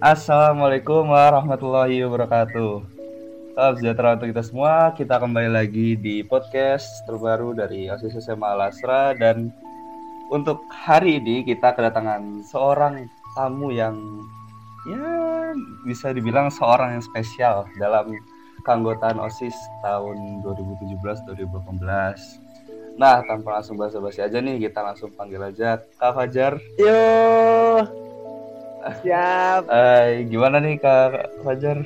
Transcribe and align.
Assalamualaikum 0.00 1.12
warahmatullahi 1.12 2.00
wabarakatuh. 2.08 2.80
Salam 3.52 3.74
sejahtera 3.76 4.16
untuk 4.16 4.32
kita 4.32 4.40
semua. 4.40 4.96
Kita 4.96 5.20
kembali 5.20 5.52
lagi 5.52 5.92
di 6.00 6.24
podcast 6.24 6.88
terbaru 7.04 7.52
dari 7.52 7.92
OSIS 7.92 8.16
SMA 8.24 8.48
Alasra 8.56 9.12
dan 9.12 9.52
untuk 10.32 10.64
hari 10.72 11.20
ini 11.20 11.44
kita 11.44 11.76
kedatangan 11.76 12.40
seorang 12.48 13.12
tamu 13.36 13.76
yang 13.76 14.00
ya 14.88 15.52
bisa 15.84 16.16
dibilang 16.16 16.48
seorang 16.48 16.96
yang 16.96 17.04
spesial 17.04 17.68
dalam 17.76 18.16
keanggotaan 18.64 19.20
OSIS 19.20 19.54
tahun 19.84 20.40
2017-2018. 21.28 22.96
Nah, 22.96 23.20
tanpa 23.26 23.60
langsung 23.60 23.76
basa-basi 23.76 24.24
aja 24.24 24.40
nih, 24.40 24.64
kita 24.64 24.80
langsung 24.80 25.12
panggil 25.12 25.44
aja 25.44 25.82
Kak 26.00 26.14
Fajar. 26.16 26.56
Yo, 26.80 26.94
siap. 29.00 29.62
Hai, 29.68 30.28
gimana 30.28 30.60
nih 30.60 30.76
Kak 30.80 31.40
Fajar? 31.44 31.80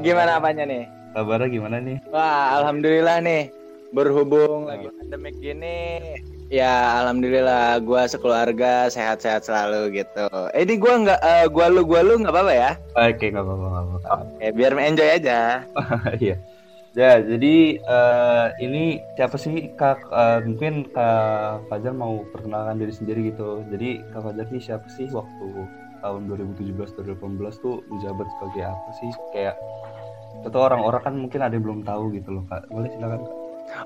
Gimana 0.00 0.40
apanya 0.40 0.64
nih? 0.68 0.84
Kabarnya 1.12 1.48
gimana 1.52 1.76
nih? 1.80 1.96
Wah, 2.08 2.60
alhamdulillah 2.60 3.20
nih. 3.20 3.52
Berhubung 3.92 4.72
lagi 4.72 4.88
pandemik 4.88 5.36
gini, 5.36 6.00
ya 6.48 7.04
alhamdulillah 7.04 7.76
gua 7.84 8.08
sekeluarga 8.08 8.88
sehat-sehat 8.88 9.44
selalu 9.44 10.00
gitu. 10.00 10.28
Eh, 10.56 10.64
ini 10.64 10.80
gua 10.80 10.96
nggak, 10.96 11.20
uh, 11.20 11.46
gua 11.52 11.68
lu 11.68 11.84
gua 11.84 12.00
lu 12.00 12.16
nggak 12.24 12.32
apa-apa 12.32 12.52
ya? 12.56 12.70
Oke, 12.96 13.28
nggak 13.28 13.44
apa-apa, 13.44 13.66
apa-apa. 13.68 13.96
Oke, 14.32 14.46
biar 14.56 14.72
enjoy 14.80 15.08
aja. 15.12 15.68
Iya. 16.24 16.36
Ya, 16.92 17.24
jadi 17.24 17.80
uh, 17.88 18.46
ini 18.60 19.00
siapa 19.16 19.36
sih 19.40 19.72
Kak? 19.76 20.08
Uh, 20.12 20.44
mungkin 20.44 20.88
Kak 20.92 21.68
Fajar 21.68 21.92
mau 21.92 22.24
perkenalkan 22.32 22.80
diri 22.80 22.92
sendiri 22.96 23.20
gitu. 23.32 23.60
Jadi 23.68 24.00
Kak 24.12 24.24
Fajar 24.24 24.44
ini 24.52 24.60
siapa 24.60 24.88
sih 24.92 25.08
waktu 25.08 25.68
tahun 26.02 26.28
2017-2018 26.58 27.64
tuh 27.64 27.80
menjabat 27.88 28.26
sebagai 28.36 28.62
apa 28.68 28.88
sih? 28.98 29.10
Kayak 29.32 29.56
atau 30.42 30.60
orang-orang 30.64 31.02
kan 31.04 31.14
mungkin 31.14 31.40
ada 31.44 31.54
yang 31.54 31.64
belum 31.64 31.80
tahu 31.86 32.12
gitu 32.18 32.34
loh 32.34 32.44
Kak. 32.50 32.66
Boleh 32.68 32.90
silakan 32.90 33.22
Kak. 33.22 33.34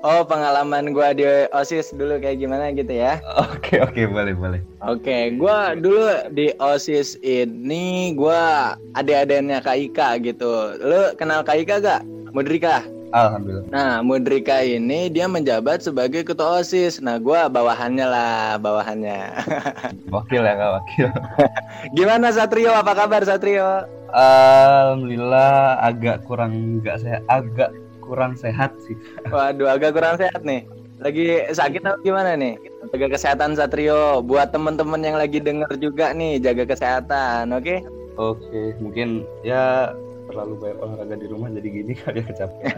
Oh, 0.03 0.25
pengalaman 0.25 0.91
gua 0.91 1.15
di 1.15 1.23
OSIS 1.55 1.95
dulu 1.95 2.19
kayak 2.19 2.43
gimana 2.43 2.75
gitu 2.75 2.91
ya? 2.91 3.23
Oke, 3.39 3.79
oke, 3.79 4.03
boleh, 4.09 4.35
boleh. 4.35 4.59
Oke, 4.83 5.37
gua 5.39 5.77
dulu 5.77 6.27
di 6.35 6.51
OSIS 6.59 7.15
ini 7.23 8.11
gua 8.11 8.75
adik-adiknya 8.99 9.63
Kak 9.63 9.77
Ika 9.77 10.09
gitu. 10.19 10.75
Lu 10.81 11.15
kenal 11.15 11.45
Kak 11.45 11.63
Ika 11.63 11.79
gak? 11.79 12.01
Mudrika? 12.35 12.83
Alhamdulillah. 13.15 13.71
Nah, 13.71 14.03
Mudrika 14.03 14.59
ini 14.63 15.07
dia 15.07 15.31
menjabat 15.31 15.79
sebagai 15.79 16.27
ketua 16.27 16.59
OSIS. 16.59 16.99
Nah, 16.99 17.15
gua 17.15 17.47
bawahannya 17.47 18.03
lah, 18.03 18.59
bawahannya. 18.59 19.31
Wakil 20.13 20.43
ya 20.43 20.53
Kak, 20.59 20.71
wakil. 20.75 21.09
Gimana 21.97 22.27
Satrio? 22.35 22.75
Apa 22.75 22.91
kabar 22.91 23.23
Satrio? 23.23 23.87
Alhamdulillah 24.11 25.83
agak 25.83 26.23
kurang 26.27 26.83
nggak 26.83 26.99
sehat, 27.03 27.21
agak 27.31 27.71
kurang 28.03 28.35
sehat 28.35 28.71
sih. 28.83 28.95
Waduh, 29.35 29.71
agak 29.71 29.95
kurang 29.95 30.19
sehat 30.19 30.43
nih. 30.43 30.67
Lagi 30.97 31.45
sakit 31.53 31.85
atau 31.85 31.99
gimana 32.01 32.33
nih? 32.35 32.57
Jaga 32.91 33.07
kesehatan 33.15 33.55
Satrio. 33.55 34.19
Buat 34.23 34.51
temen-temen 34.51 35.03
yang 35.03 35.15
lagi 35.19 35.39
denger 35.39 35.69
juga 35.79 36.11
nih, 36.11 36.41
jaga 36.41 36.63
kesehatan, 36.65 37.53
oke? 37.53 37.63
Okay? 37.63 37.79
Oke, 38.17 38.73
mungkin 38.81 39.21
ya 39.45 39.93
terlalu 40.27 40.53
banyak 40.59 40.77
olahraga 40.83 41.15
di 41.15 41.27
rumah 41.31 41.47
jadi 41.49 41.69
gini 41.71 41.93
kali 42.03 42.21
ya 42.21 42.25
kecapean. 42.27 42.75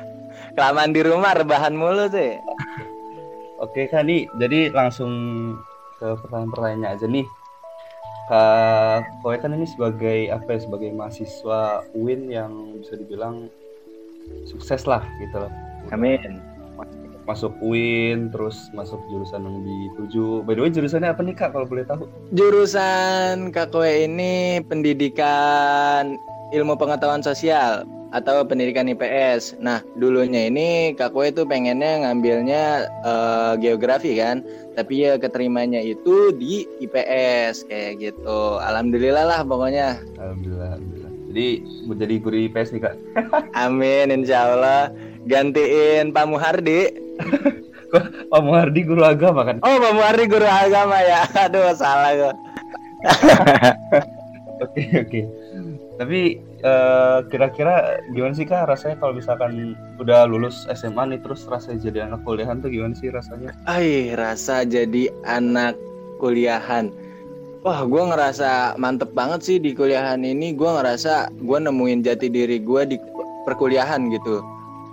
Kelamaan 0.58 0.90
di 0.92 1.00
rumah 1.02 1.32
rebahan 1.34 1.74
mulu 1.74 2.10
sih. 2.10 2.36
Oke 3.58 3.90
kan 3.90 4.06
nih, 4.06 4.30
jadi 4.38 4.70
langsung 4.70 5.10
ke 5.98 6.14
pertanyaan-pertanyaannya 6.22 6.88
aja 6.94 7.06
nih. 7.10 7.26
Kak 8.28 9.24
Kowe 9.24 9.40
kan 9.40 9.56
ini 9.56 9.64
sebagai 9.64 10.28
apa 10.28 10.52
ya 10.52 10.60
sebagai 10.60 10.92
mahasiswa 10.92 11.80
UIN 11.96 12.28
yang 12.28 12.76
bisa 12.76 13.00
dibilang 13.00 13.48
sukses 14.44 14.84
lah 14.84 15.00
gitu 15.16 15.48
loh. 15.48 15.52
Amin. 15.88 16.44
Masuk 17.24 17.56
UIN 17.64 18.28
terus 18.28 18.68
masuk 18.76 19.00
jurusan 19.08 19.48
yang 19.48 19.64
dituju. 19.64 20.44
By 20.44 20.56
the 20.56 20.60
way 20.60 20.70
jurusannya 20.72 21.08
apa 21.08 21.24
nih 21.24 21.34
Kak 21.40 21.56
kalau 21.56 21.64
boleh 21.64 21.88
tahu? 21.88 22.04
Jurusan 22.36 23.48
Kak 23.48 23.72
Kowe 23.72 23.88
ini 23.88 24.60
pendidikan 24.68 26.20
ilmu 26.52 26.74
pengetahuan 26.76 27.20
sosial 27.20 27.84
atau 28.12 28.40
pendidikan 28.40 28.88
IPS. 28.88 29.60
Nah, 29.60 29.84
dulunya 30.00 30.48
ini 30.48 30.96
Kak 30.96 31.12
Kowe 31.12 31.28
itu 31.28 31.44
pengennya 31.44 32.08
ngambilnya 32.08 32.88
uh, 33.04 33.52
geografi 33.60 34.16
kan, 34.16 34.40
tapi 34.76 35.04
ya 35.04 35.20
keterimanya 35.20 35.80
itu 35.80 36.32
di 36.32 36.64
IPS 36.80 37.68
kayak 37.68 38.00
gitu. 38.00 38.60
Alhamdulillah 38.64 39.24
lah 39.28 39.40
pokoknya. 39.44 40.00
Alhamdulillah, 40.16 40.80
alhamdulillah. 40.80 41.12
Jadi 41.28 41.48
mau 41.84 41.94
jadi 41.94 42.14
guru 42.16 42.36
IPS 42.48 42.68
nih 42.72 42.80
Kak. 42.88 42.94
Amin, 43.64 44.08
insya 44.08 44.48
Allah. 44.48 44.88
Gantiin 45.28 46.16
Pak 46.16 46.24
Muhardi. 46.24 46.88
Pak 48.32 48.40
Muhardi 48.40 48.80
guru 48.84 49.04
agama 49.04 49.44
kan? 49.44 49.60
Oh, 49.60 49.76
Pak 49.76 49.92
Muhardi 49.92 50.24
guru 50.24 50.48
agama 50.48 50.96
ya. 51.04 51.28
Aduh, 51.48 51.76
salah 51.76 52.12
gue. 52.16 52.32
Oke, 54.58 54.82
oke. 54.96 55.20
Tapi 55.98 56.38
uh, 56.62 57.26
kira-kira 57.26 57.98
gimana 58.14 58.30
sih 58.30 58.46
kak 58.46 58.70
rasanya 58.70 59.02
kalau 59.02 59.18
misalkan 59.18 59.74
udah 59.98 60.30
lulus 60.30 60.62
SMA 60.70 61.10
nih 61.10 61.18
terus 61.18 61.42
rasanya 61.50 61.90
jadi 61.90 61.98
anak 62.06 62.22
kuliahan 62.22 62.62
tuh 62.62 62.70
gimana 62.70 62.94
sih 62.94 63.10
rasanya? 63.10 63.50
Ay, 63.66 64.14
rasa 64.14 64.62
jadi 64.62 65.10
anak 65.26 65.74
kuliahan. 66.22 66.94
Wah, 67.66 67.82
gue 67.82 68.02
ngerasa 68.14 68.78
mantep 68.78 69.10
banget 69.10 69.42
sih 69.42 69.58
di 69.58 69.74
kuliahan 69.74 70.22
ini. 70.22 70.54
Gue 70.54 70.70
ngerasa 70.70 71.34
gue 71.34 71.58
nemuin 71.58 72.06
jati 72.06 72.30
diri 72.30 72.62
gue 72.62 72.94
di 72.94 72.96
perkuliahan 73.42 74.06
gitu. 74.14 74.38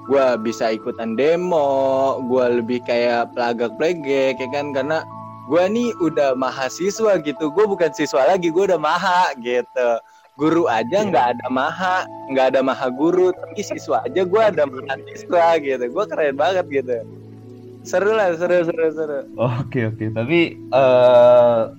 Gue 0.10 0.26
bisa 0.42 0.74
ikutan 0.74 1.14
demo, 1.14 2.18
gue 2.26 2.62
lebih 2.62 2.82
kayak 2.82 3.30
pelagak 3.38 3.78
plegek 3.78 4.42
ya 4.42 4.48
kan 4.50 4.74
karena 4.74 5.06
gue 5.46 5.64
nih 5.70 5.94
udah 6.02 6.34
mahasiswa 6.34 7.22
gitu. 7.22 7.54
Gue 7.54 7.66
bukan 7.70 7.94
siswa 7.94 8.26
lagi, 8.26 8.50
gue 8.50 8.74
udah 8.74 8.82
maha 8.82 9.38
gitu 9.38 10.02
guru 10.36 10.68
aja 10.68 11.08
nggak 11.08 11.26
yeah. 11.32 11.36
ada 11.36 11.48
maha 11.48 11.98
nggak 12.32 12.46
ada 12.54 12.60
maha 12.60 12.88
guru 12.92 13.32
tapi 13.32 13.64
siswa 13.64 14.04
aja 14.04 14.22
gue 14.28 14.42
ada 14.42 14.64
maha 14.68 14.96
siswa 15.16 15.56
gitu. 15.64 15.86
Gue 15.88 16.04
keren 16.12 16.36
banget 16.36 16.66
gitu. 16.68 16.98
Seru 17.88 18.12
lah 18.12 18.36
seru 18.36 18.68
seru 18.68 18.88
seru. 18.92 19.20
Oke 19.40 19.88
oke. 19.88 19.96
Okay. 19.96 20.08
tapi 20.12 20.40
uh, 20.76 21.72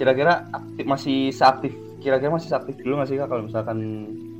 kira-kira 0.00 0.48
aktif 0.54 0.84
masih 0.88 1.18
seaktif 1.34 1.72
kira-kira 1.98 2.30
masih 2.32 2.48
aktif 2.54 2.74
dulu 2.80 2.98
nggak 2.98 3.08
sih 3.12 3.16
kak? 3.20 3.28
Kalau 3.28 3.42
misalkan 3.44 3.78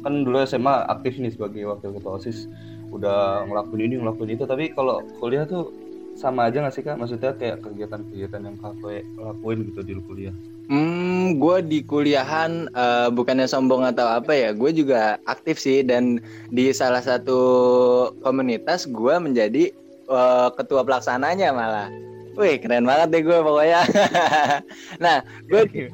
kan 0.01 0.15
dulu 0.25 0.37
SMA 0.49 0.75
aktif 0.89 1.21
nih 1.21 1.33
sebagai 1.35 1.69
wakil 1.69 1.93
ketua 2.01 2.17
osis. 2.17 2.49
Udah 2.89 3.45
ngelakuin 3.45 3.85
ini 3.85 3.95
ngelakuin 4.01 4.41
itu. 4.41 4.49
Tapi 4.49 4.73
kalau 4.73 5.05
kuliah 5.21 5.45
tuh 5.45 5.69
sama 6.17 6.49
aja 6.49 6.65
nggak 6.65 6.73
sih 6.73 6.81
kak? 6.81 6.97
Maksudnya 6.97 7.37
kayak 7.37 7.61
kegiatan-kegiatan 7.61 8.41
yang 8.41 8.57
kak 8.57 8.73
lakuin 9.21 9.69
gitu 9.69 9.85
di 9.85 9.93
kuliah 10.01 10.33
Hmm, 10.69 11.41
gue 11.41 11.65
di 11.65 11.81
kuliahan 11.81 12.69
uh, 12.77 13.09
bukannya 13.09 13.49
sombong 13.49 13.89
atau 13.89 14.05
apa 14.05 14.37
ya, 14.37 14.51
gue 14.53 14.69
juga 14.77 15.17
aktif 15.25 15.57
sih 15.57 15.81
dan 15.81 16.21
di 16.53 16.69
salah 16.77 17.01
satu 17.01 17.41
komunitas 18.21 18.85
gue 18.85 19.15
menjadi 19.17 19.73
uh, 20.13 20.53
ketua 20.53 20.85
pelaksananya 20.85 21.57
malah. 21.57 21.89
Wih 22.37 22.61
keren 22.61 22.85
banget 22.85 23.09
deh 23.17 23.23
gue 23.25 23.39
pokoknya. 23.41 23.81
nah, 25.05 25.25
gue 25.49 25.65
di 25.73 25.89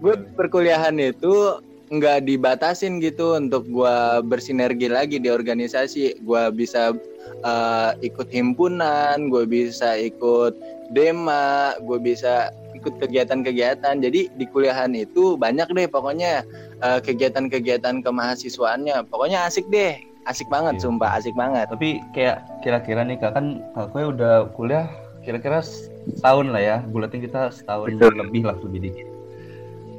gue 0.00 0.14
perkuliahan 0.32 0.96
itu 0.96 1.60
nggak 1.92 2.26
dibatasin 2.26 2.98
gitu 3.04 3.36
untuk 3.36 3.68
gue 3.68 3.96
bersinergi 4.24 4.88
lagi 4.88 5.20
di 5.20 5.28
organisasi. 5.28 6.24
Gue 6.24 6.48
bisa 6.56 6.96
uh, 7.44 7.90
ikut 8.00 8.32
himpunan, 8.32 9.28
gue 9.28 9.44
bisa 9.44 9.92
ikut 10.00 10.56
dema, 10.96 11.76
gue 11.84 12.00
bisa 12.00 12.48
ikut 12.86 13.02
kegiatan-kegiatan. 13.02 13.98
Jadi 13.98 14.30
di 14.30 14.44
kuliahan 14.46 14.94
itu 14.94 15.34
banyak 15.34 15.66
deh 15.74 15.90
pokoknya 15.90 16.46
uh, 16.86 17.02
kegiatan-kegiatan 17.02 18.06
kemahasiswaannya. 18.06 19.10
Pokoknya 19.10 19.50
asik 19.50 19.66
deh. 19.74 19.98
Asik 20.26 20.46
banget, 20.50 20.78
iya. 20.78 20.82
sumpah 20.86 21.10
asik 21.18 21.34
banget. 21.34 21.66
Tapi 21.70 22.02
kayak 22.10 22.46
kira-kira 22.62 23.06
nih 23.06 23.18
kak 23.18 23.38
kan 23.38 23.62
kakaknya 23.78 24.06
udah 24.10 24.34
kuliah 24.58 24.86
kira-kira 25.22 25.62
setahun 25.62 26.46
lah 26.54 26.62
ya. 26.62 26.76
Bulatin 26.86 27.22
kita 27.22 27.50
setahun 27.50 27.98
Betul. 27.98 28.14
lebih 28.22 28.42
lah 28.46 28.58
lebih 28.62 28.90
dikit. 28.90 29.06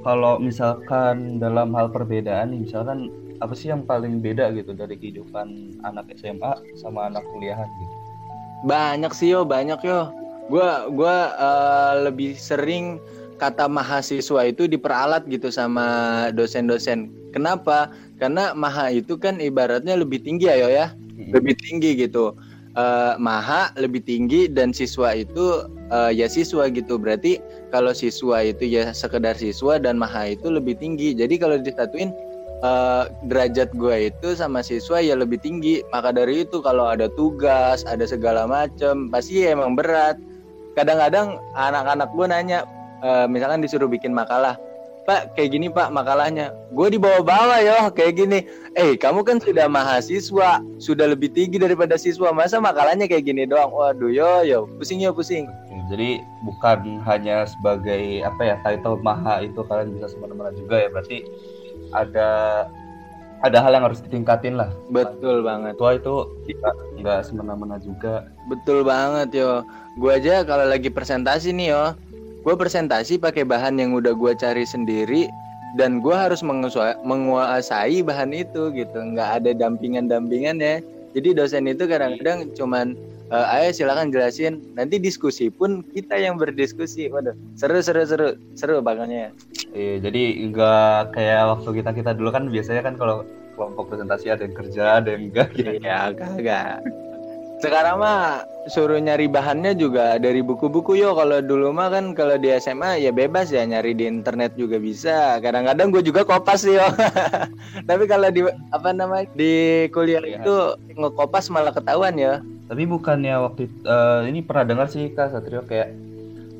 Kalau 0.04 0.40
misalkan 0.40 1.40
dalam 1.44 1.75
hal 1.75 1.92
perbedaan 1.92 2.56
nih, 2.56 2.63
misalkan 2.63 3.12
apa 3.44 3.51
sih 3.56 3.72
yang 3.72 3.83
paling 3.83 4.24
beda 4.24 4.51
gitu 4.56 4.72
dari 4.72 4.95
kehidupan 4.95 5.80
anak 5.83 6.12
SMA 6.16 6.80
sama 6.80 7.12
anak 7.12 7.24
kuliahan 7.31 7.68
gitu? 7.68 7.95
Banyak 8.68 9.12
sih 9.16 9.31
yo, 9.31 9.48
banyak 9.48 9.80
yo 9.83 10.12
Gua 10.48 10.88
gua 10.88 11.36
uh, 11.36 11.94
lebih 12.08 12.40
sering 12.40 13.04
kata 13.38 13.70
mahasiswa 13.70 14.48
itu 14.48 14.66
diperalat 14.66 15.28
gitu 15.30 15.52
sama 15.54 16.28
dosen-dosen. 16.34 17.12
Kenapa? 17.36 17.92
Karena 18.18 18.56
maha 18.58 18.90
itu 18.90 19.14
kan 19.20 19.38
ibaratnya 19.38 19.94
lebih 19.94 20.26
tinggi 20.26 20.50
ayo 20.50 20.72
ya, 20.72 20.96
hmm. 20.96 21.36
lebih 21.36 21.54
tinggi 21.60 21.94
gitu. 22.00 22.34
uh, 22.78 23.14
maha 23.18 23.74
lebih 23.76 24.06
tinggi 24.06 24.46
dan 24.48 24.72
siswa 24.72 25.18
itu 25.18 25.66
uh, 25.90 26.12
ya 26.14 26.30
siswa 26.30 26.70
gitu. 26.70 27.02
Berarti 27.02 27.42
kalau 27.74 27.92
siswa 27.92 28.46
itu 28.46 28.64
ya 28.70 28.94
sekedar 28.94 29.36
siswa 29.36 29.82
dan 29.82 29.98
maha 29.98 30.38
itu 30.38 30.48
lebih 30.54 30.78
tinggi. 30.78 31.18
Jadi 31.18 31.42
kalau 31.42 31.58
disatuin 31.58 32.14
uh, 32.62 33.10
derajat 33.26 33.74
gue 33.74 34.14
itu 34.14 34.38
sama 34.38 34.62
siswa 34.62 35.02
ya 35.02 35.18
lebih 35.18 35.42
tinggi. 35.42 35.82
Maka 35.90 36.14
dari 36.14 36.46
itu 36.46 36.62
kalau 36.62 36.88
ada 36.88 37.10
tugas, 37.18 37.82
ada 37.90 38.06
segala 38.06 38.46
macam, 38.46 39.10
pasti 39.10 39.44
ya 39.44 39.58
emang 39.58 39.74
berat. 39.74 40.16
Kadang-kadang 40.78 41.42
anak-anak 41.58 42.14
gue 42.14 42.26
nanya, 42.30 42.60
uh, 43.02 43.26
misalkan 43.26 43.66
disuruh 43.66 43.90
bikin 43.90 44.14
makalah, 44.14 44.62
Pak 45.08 45.40
kayak 45.40 45.56
gini 45.56 45.72
Pak 45.72 45.88
makalahnya. 45.96 46.52
Gue 46.76 46.92
di 46.92 47.00
bawah-bawah 47.00 47.64
ya 47.64 47.88
kayak 47.88 48.20
gini. 48.20 48.44
Eh 48.76 49.00
kamu 49.00 49.24
kan 49.24 49.40
sudah 49.40 49.72
mahasiswa 49.72 50.60
sudah 50.84 51.06
lebih 51.08 51.32
tinggi 51.32 51.56
daripada 51.56 51.96
siswa 51.96 52.36
masa 52.36 52.60
makalahnya 52.60 53.08
kayak 53.08 53.24
gini 53.24 53.48
doang? 53.48 53.72
Waduh 53.72 54.12
yo 54.12 54.44
yo 54.44 54.68
pusing 54.76 55.00
yo 55.00 55.16
pusing. 55.16 55.48
Jadi 55.88 56.20
bukan 56.44 57.00
hanya 57.08 57.48
sebagai 57.48 58.20
apa 58.20 58.42
ya 58.44 58.56
title 58.68 59.00
maha 59.00 59.48
itu 59.48 59.64
kalian 59.64 59.96
bisa 59.96 60.12
semena-mena 60.12 60.52
juga 60.52 60.76
ya 60.76 60.92
berarti 60.92 61.24
ada 61.96 62.30
ada 63.48 63.58
hal 63.64 63.72
yang 63.80 63.88
harus 63.88 64.04
ditingkatin 64.04 64.60
lah. 64.60 64.76
Betul 64.92 65.40
banget. 65.40 65.80
Tua 65.80 65.96
itu 65.96 66.28
tidak 66.52 66.76
nggak 67.00 67.24
semena-mena 67.24 67.80
juga. 67.80 68.28
Betul 68.52 68.84
banget 68.84 69.40
yo 69.40 69.64
gue 69.98 70.12
aja 70.14 70.46
kalau 70.46 70.66
lagi 70.70 70.94
presentasi 70.94 71.52
nih 71.52 71.74
yo. 71.74 71.86
Gue 72.46 72.56
presentasi 72.56 73.20
pakai 73.20 73.44
bahan 73.44 73.76
yang 73.76 73.92
udah 73.92 74.16
gue 74.16 74.32
cari 74.38 74.64
sendiri 74.64 75.28
dan 75.76 76.00
gue 76.00 76.16
harus 76.16 76.40
menguasai 77.04 78.00
bahan 78.06 78.32
itu 78.32 78.72
gitu. 78.72 78.98
Nggak 78.98 79.44
ada 79.44 79.52
dampingan-dampingan 79.58 80.64
ya. 80.64 80.80
Jadi 81.12 81.36
dosen 81.36 81.68
itu 81.68 81.90
kadang-kadang 81.90 82.54
cuman 82.56 82.96
e, 83.28 83.36
ayo 83.36 83.70
silakan 83.76 84.14
jelasin. 84.14 84.64
Nanti 84.80 84.96
diskusi 84.96 85.52
pun 85.52 85.84
kita 85.92 86.16
yang 86.16 86.40
berdiskusi. 86.40 87.12
Waduh 87.12 87.36
seru 87.60 87.84
seru 87.84 88.08
seru. 88.08 88.30
Seru 88.56 88.80
bangetnya 88.80 89.36
iya 89.78 90.02
jadi 90.02 90.22
nggak 90.50 91.14
kayak 91.14 91.42
waktu 91.58 91.70
kita 91.82 91.92
kita 91.94 92.12
dulu 92.18 92.30
kan 92.34 92.50
biasanya 92.50 92.82
kan 92.82 92.96
kalau 92.98 93.22
kelompok 93.54 93.94
presentasi 93.94 94.34
ada 94.34 94.46
yang 94.46 94.56
kerja 94.58 94.84
ada 95.02 95.10
yang 95.14 95.30
enggak 95.30 95.50
gitu. 95.54 95.70
iya 95.82 96.14
kagak 96.14 96.82
sekarang 97.57 97.98
mah 97.98 98.45
suruh 98.69 99.00
nyari 99.00 99.25
bahannya 99.31 99.74
juga 99.74 100.19
dari 100.21 100.45
buku-buku 100.45 101.00
yo. 101.00 101.18
Kalau 101.18 101.42
dulu 101.42 101.74
mah 101.74 101.89
kan 101.89 102.13
kalau 102.13 102.38
di 102.38 102.54
SMA 102.59 103.01
ya 103.01 103.09
bebas 103.09 103.50
ya 103.50 103.65
nyari 103.65 103.98
di 103.98 104.06
internet 104.06 104.54
juga 104.54 104.77
bisa. 104.77 105.42
Kadang-kadang 105.42 105.89
gue 105.89 106.04
juga 106.06 106.21
kopas 106.21 106.68
yo. 106.68 106.86
Tapi 107.89 108.04
kalau 108.06 108.30
di 108.30 108.45
apa 108.69 108.89
namanya 108.94 109.25
di 109.33 109.88
kuliah 109.89 110.21
ya. 110.21 110.38
itu 110.44 110.56
ngekopas 110.94 111.50
malah 111.50 111.74
ketahuan 111.74 112.13
ya. 112.19 112.45
Tapi 112.68 112.83
bukannya 112.83 113.36
waktu 113.39 113.71
uh, 113.88 114.27
ini 114.27 114.44
pernah 114.44 114.68
dengar 114.68 114.88
sih 114.92 115.07
Kak 115.15 115.31
Satrio 115.31 115.63
kayak 115.63 115.95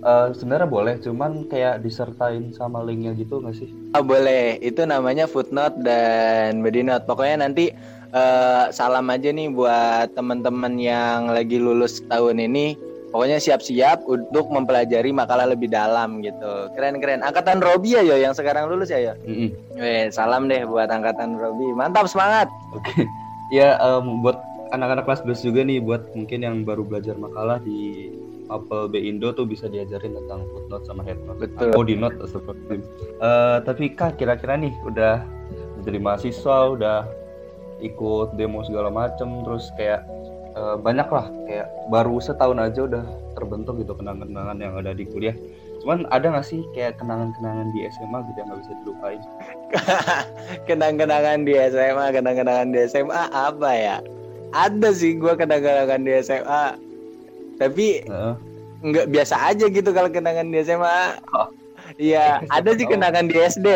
uh, 0.07 0.31
sebenarnya 0.31 0.67
boleh, 0.71 0.95
cuman 1.03 1.51
kayak 1.51 1.83
disertain 1.83 2.55
sama 2.55 2.79
linknya 2.79 3.11
gitu 3.19 3.44
nggak 3.44 3.55
sih? 3.59 3.69
Oh, 3.91 4.03
boleh, 4.03 4.55
itu 4.63 4.88
namanya 4.88 5.27
footnote 5.27 5.83
dan 5.83 6.63
body 6.63 6.81
note. 6.88 7.03
Pokoknya 7.03 7.44
nanti 7.44 7.75
uh, 8.13 8.69
salam 8.71 9.07
aja 9.12 9.30
nih 9.31 9.51
buat 9.51 10.13
teman-teman 10.13 10.75
yang 10.80 11.31
lagi 11.31 11.57
lulus 11.59 12.04
tahun 12.07 12.44
ini. 12.44 12.77
Pokoknya 13.07 13.39
siap-siap 13.39 14.04
untuk 14.04 14.51
mempelajari 14.51 15.15
makalah 15.15 15.48
lebih 15.48 15.71
dalam 15.71 16.19
gitu. 16.19 16.68
Keren-keren. 16.75 17.24
Angkatan 17.24 17.63
Robi 17.63 17.95
ya 17.95 18.04
yo 18.04 18.19
yang 18.19 18.36
sekarang 18.36 18.68
lulus 18.68 18.92
ya 18.92 19.00
yo. 19.00 19.13
Mm 19.24 19.56
-hmm. 19.80 20.12
salam 20.12 20.51
deh 20.51 20.68
buat 20.68 20.92
angkatan 20.92 21.39
Robi. 21.39 21.71
Mantap 21.71 22.12
semangat. 22.12 22.51
Oke. 22.75 22.83
Okay. 22.94 23.07
Ya 23.48 23.80
um, 23.80 24.19
buat 24.27 24.44
anak-anak 24.75 25.07
kelas 25.07 25.24
12 25.24 25.48
juga 25.48 25.62
nih 25.63 25.80
buat 25.80 26.12
mungkin 26.12 26.44
yang 26.44 26.56
baru 26.68 26.83
belajar 26.83 27.15
makalah 27.15 27.63
di 27.63 28.12
Apple 28.51 28.92
B 28.92 29.00
Indo 29.07 29.31
tuh 29.36 29.48
bisa 29.48 29.68
diajarin 29.68 30.15
tentang 30.15 30.48
footnote 30.51 30.83
sama 30.88 31.01
headnote. 31.04 31.39
Betul. 31.48 31.71
Atau 31.71 31.83
di 31.88 31.95
note 31.95 32.19
seperti. 32.27 32.83
Uh, 33.19 33.63
tapi 33.63 33.95
kak 33.95 34.19
kira-kira 34.19 34.56
nih 34.56 34.75
udah 34.88 35.24
jadi 35.83 36.00
mahasiswa 36.00 36.75
udah 36.75 36.98
ikut 37.83 38.35
demo 38.35 38.65
segala 38.65 38.89
macem 38.89 39.45
terus 39.45 39.69
kayak 39.77 40.01
uh, 40.57 40.75
banyak 40.77 41.06
lah 41.07 41.29
kayak 41.45 41.68
baru 41.94 42.18
setahun 42.18 42.57
aja 42.57 42.89
udah 42.89 43.06
terbentuk 43.38 43.81
gitu 43.81 43.94
kenangan-kenangan 43.94 44.57
yang 44.57 44.74
ada 44.77 44.91
di 44.97 45.06
kuliah 45.06 45.35
cuman 45.85 46.09
ada 46.09 46.33
gak 46.33 46.47
sih 46.47 46.65
kayak 46.74 46.97
kenangan-kenangan 46.97 47.69
di 47.71 47.85
SMA 47.94 48.18
gitu 48.25 48.38
yang 48.41 48.47
gak 48.50 48.59
bisa 48.65 48.74
dilupain 48.81 49.21
kenang-kenangan 50.69 51.38
di 51.45 51.53
SMA 51.69 52.06
kenang-kenangan 52.12 52.68
di 52.74 52.79
SMA 52.89 53.24
apa 53.29 53.69
ya 53.71 53.95
ada 54.51 54.89
sih 54.89 55.15
gue 55.15 55.33
kenang-kenangan 55.38 56.01
di 56.01 56.12
SMA 56.25 56.63
tapi 57.62 58.06
uh. 58.09 58.33
nggak 58.85 59.09
biasa 59.09 59.53
aja 59.53 59.65
gitu 59.69 59.89
kalau 59.94 60.09
kenangan 60.09 60.50
di 60.50 60.62
SMA 60.65 61.18
oh. 61.33 61.50
Iya, 61.95 62.44
ada 62.56 62.75
sih 62.75 62.83
kenangan 62.83 63.31
di 63.31 63.39
SD. 63.39 63.68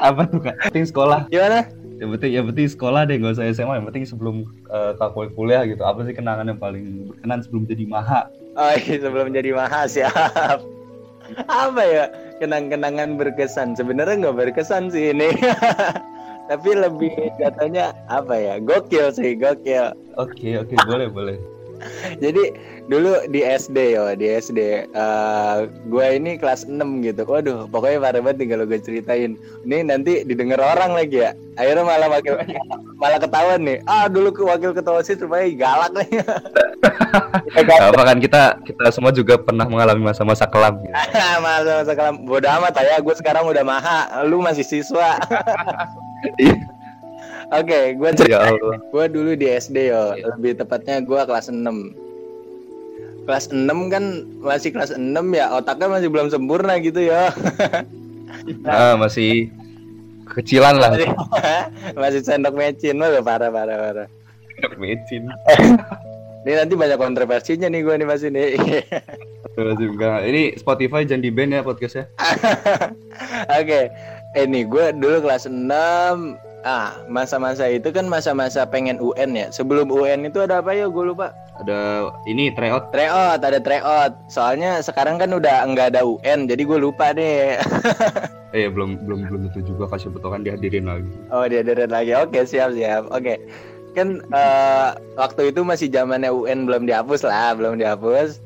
apa 0.00 0.24
tuh 0.24 0.40
kak? 0.40 0.56
Ting 0.72 0.88
sekolah. 0.88 1.28
Gimana? 1.28 1.68
Yang 1.96 2.10
penting 2.12 2.30
yang 2.32 2.46
penting 2.52 2.66
sekolah 2.68 3.08
deh 3.08 3.16
gak 3.16 3.40
usah 3.40 3.48
SMA 3.52 3.80
yang 3.80 3.86
penting 3.88 4.04
sebelum 4.04 4.44
uh, 4.68 4.92
kakak 5.00 5.32
kuliah 5.32 5.64
gitu. 5.64 5.80
Apa 5.82 6.04
sih 6.04 6.12
kenangan 6.12 6.48
yang 6.48 6.60
paling 6.60 7.08
berkenan 7.08 7.40
sebelum 7.40 7.64
jadi 7.64 7.84
maha? 7.88 8.28
Oh 8.56 8.72
iya 8.76 8.96
sebelum 9.00 9.32
jadi 9.32 9.50
maha 9.56 9.88
siap. 9.88 10.60
Apa 11.48 11.82
ya? 11.82 12.04
Kenang-kenangan 12.36 13.16
berkesan. 13.16 13.72
Sebenarnya 13.74 14.28
nggak 14.28 14.36
berkesan 14.36 14.92
sih 14.92 15.16
ini. 15.16 15.32
Tapi 16.52 16.70
lebih 16.78 17.10
katanya 17.40 17.96
apa 18.12 18.36
ya? 18.36 18.54
Gokil 18.60 19.10
sih 19.16 19.34
gokil. 19.34 19.96
Oke 20.20 20.36
okay, 20.36 20.52
oke 20.60 20.72
okay, 20.72 20.78
boleh 20.86 21.08
boleh 21.10 21.55
jadi 22.24 22.54
dulu 22.86 23.26
di 23.34 23.42
SD 23.42 23.98
ya 23.98 24.14
di 24.14 24.30
SD 24.30 24.60
uh, 24.94 24.94
eh, 24.94 25.56
gue 25.90 26.06
ini 26.16 26.38
kelas 26.38 26.70
6 26.70 26.78
gitu. 27.02 27.22
Waduh 27.26 27.66
pokoknya 27.66 27.98
parah 27.98 28.20
banget 28.22 28.36
nih 28.42 28.48
kalau 28.54 28.64
gue 28.64 28.78
ceritain. 28.78 29.32
Ini 29.66 29.86
nanti 29.86 30.22
didengar 30.22 30.62
orang 30.62 30.94
lagi 30.94 31.26
ya. 31.26 31.34
Akhirnya 31.58 31.82
malah 31.82 32.08
wakil 32.12 32.34
malah 33.02 33.18
ketahuan 33.18 33.60
nih. 33.66 33.78
Ah 33.90 34.06
dulu 34.06 34.30
ke 34.30 34.42
wakil 34.46 34.70
ketua 34.70 35.02
sih 35.02 35.18
supaya 35.18 35.44
galak 35.52 35.92
nih. 35.98 36.22
Apa 37.90 38.02
kan 38.02 38.18
kita 38.22 38.62
kita 38.62 38.90
semua 38.94 39.10
juga 39.10 39.40
pernah 39.40 39.66
mengalami 39.66 40.06
masa-masa 40.06 40.46
kelam 40.46 40.78
gitu. 40.84 40.94
masa-masa 41.42 41.92
kelam. 41.92 42.22
Bodoh 42.22 42.50
amat 42.62 42.78
ya 42.80 43.02
gue 43.02 43.14
sekarang 43.18 43.50
udah 43.50 43.64
maha. 43.66 44.22
Lu 44.22 44.38
masih 44.38 44.62
siswa. 44.62 45.18
Iya. 46.38 46.76
Oke, 47.54 47.70
okay, 47.70 47.84
gue 47.94 48.10
cerita. 48.18 48.50
Ya 48.50 48.76
gue 48.78 49.04
dulu 49.12 49.30
di 49.38 49.46
SD 49.46 49.76
yo, 49.94 50.18
ya. 50.18 50.34
lebih 50.34 50.58
tepatnya 50.58 50.98
gue 51.04 51.20
kelas 51.22 51.46
6 51.46 52.06
kelas 53.26 53.50
6 53.50 53.66
kan 53.90 54.04
masih 54.38 54.70
kelas 54.70 54.94
6 54.94 55.02
ya 55.34 55.50
otaknya 55.50 55.98
masih 55.98 56.08
belum 56.14 56.30
sempurna 56.30 56.78
gitu 56.78 57.02
ya 57.10 57.34
nah, 58.62 58.94
masih 58.94 59.50
kecilan 60.36 60.76
lah. 60.76 60.92
Masih, 60.92 61.10
masih 62.02 62.20
sendok 62.20 62.54
mecin. 62.58 62.98
Loh 62.98 63.08
parah 63.22 63.48
parah 63.48 63.76
parah. 63.78 64.08
Sendok 64.58 64.74
mecin. 64.76 65.30
Ini 66.46 66.62
nanti 66.62 66.78
banyak 66.78 66.94
kontroversinya 66.94 67.66
nih 67.66 67.82
gue 67.82 67.94
nih 67.98 68.06
mas 68.06 68.22
ini. 68.22 68.54
Ini 69.58 70.42
Spotify 70.54 71.02
jangan 71.02 71.26
di 71.26 71.34
band 71.34 71.58
ya 71.58 71.66
podcastnya. 71.66 72.06
Oke 73.50 73.66
okay. 73.66 73.84
ini 74.38 74.62
gue 74.62 74.94
dulu 74.94 75.26
kelas 75.26 75.50
6 75.50 75.58
Ah, 76.66 76.98
masa-masa 77.06 77.70
itu 77.70 77.94
kan 77.94 78.10
masa-masa 78.10 78.66
pengen 78.66 78.98
UN 78.98 79.38
ya. 79.38 79.46
Sebelum 79.54 79.86
UN 79.86 80.26
itu 80.26 80.42
ada 80.42 80.58
apa 80.58 80.74
ya? 80.74 80.90
Gue 80.90 81.14
lupa. 81.14 81.30
Ada 81.62 82.10
ini 82.26 82.50
tryout. 82.50 82.90
Tryout, 82.90 83.38
ada 83.38 83.62
tryout. 83.62 84.18
Soalnya 84.26 84.82
sekarang 84.82 85.14
kan 85.14 85.30
udah 85.30 85.62
nggak 85.62 85.94
ada 85.94 86.02
UN, 86.02 86.50
jadi 86.50 86.66
gue 86.66 86.78
lupa 86.82 87.14
deh. 87.14 87.54
eh 88.58 88.66
belum 88.66 88.98
belum 89.06 89.30
belum 89.30 89.42
itu 89.54 89.62
juga 89.62 89.94
kasih 89.94 90.10
betul 90.10 90.34
kan 90.34 90.42
dihadirin 90.42 90.90
lagi. 90.90 91.06
Oh 91.30 91.46
dihadirin 91.46 91.86
lagi. 91.86 92.18
Oke 92.18 92.42
siap 92.42 92.74
siap. 92.74 93.14
Oke. 93.14 93.38
Kan 93.94 94.26
uh, 94.34 94.98
waktu 95.14 95.54
itu 95.54 95.62
masih 95.62 95.86
zamannya 95.86 96.34
UN 96.34 96.66
belum 96.66 96.90
dihapus 96.90 97.22
lah, 97.22 97.54
belum 97.54 97.78
dihapus. 97.78 98.42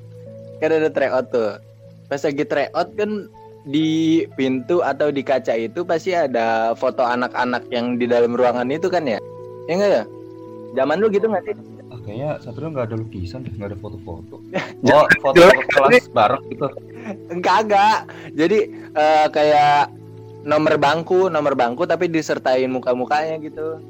Kan 0.61 0.77
ada 0.77 0.93
tryout 0.93 1.33
tuh. 1.33 1.57
Pas 2.13 2.21
lagi 2.21 2.45
tryout 2.45 2.93
kan 3.01 3.33
di 3.69 4.25
pintu 4.41 4.81
atau 4.81 5.13
di 5.13 5.21
kaca 5.21 5.53
itu 5.53 5.85
pasti 5.85 6.17
ada 6.17 6.73
foto 6.73 7.05
anak-anak 7.05 7.69
yang 7.69 8.01
di 8.01 8.09
dalam 8.09 8.33
ruangan 8.33 8.69
itu 8.73 8.89
kan 8.89 9.05
ya? 9.05 9.21
Ya 9.69 9.73
enggak 9.77 9.91
ya? 9.93 10.05
Zaman 10.81 10.97
lu 11.03 11.13
gitu 11.13 11.27
nggak 11.29 11.45
sih? 11.45 11.55
Ah, 11.91 11.99
kayaknya 12.07 12.31
satu 12.41 12.71
nggak 12.71 12.87
ada 12.89 12.97
lukisan 12.97 13.43
deh, 13.45 13.53
nggak 13.53 13.75
ada 13.75 13.79
foto-foto. 13.79 14.41
oh, 14.95 15.07
foto 15.21 15.43
kelas 15.77 16.09
bareng 16.15 16.45
gitu. 16.49 16.67
Enggak, 17.29 17.59
enggak. 17.69 17.99
Jadi 18.33 18.59
uh, 18.95 19.27
kayak 19.29 19.93
nomor 20.47 20.81
bangku, 20.81 21.29
nomor 21.29 21.53
bangku 21.53 21.85
tapi 21.85 22.09
disertain 22.09 22.71
muka-mukanya 22.73 23.37
gitu. 23.43 23.83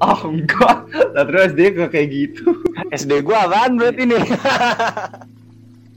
Oh 0.00 0.20
enggak, 0.24 0.88
terus 1.12 1.52
SD 1.52 1.76
nggak 1.76 1.90
kayak 1.92 2.08
gitu. 2.08 2.56
SD 2.96 3.20
gua 3.20 3.44
apaan 3.44 3.76
berarti 3.76 4.08
nih? 4.08 4.24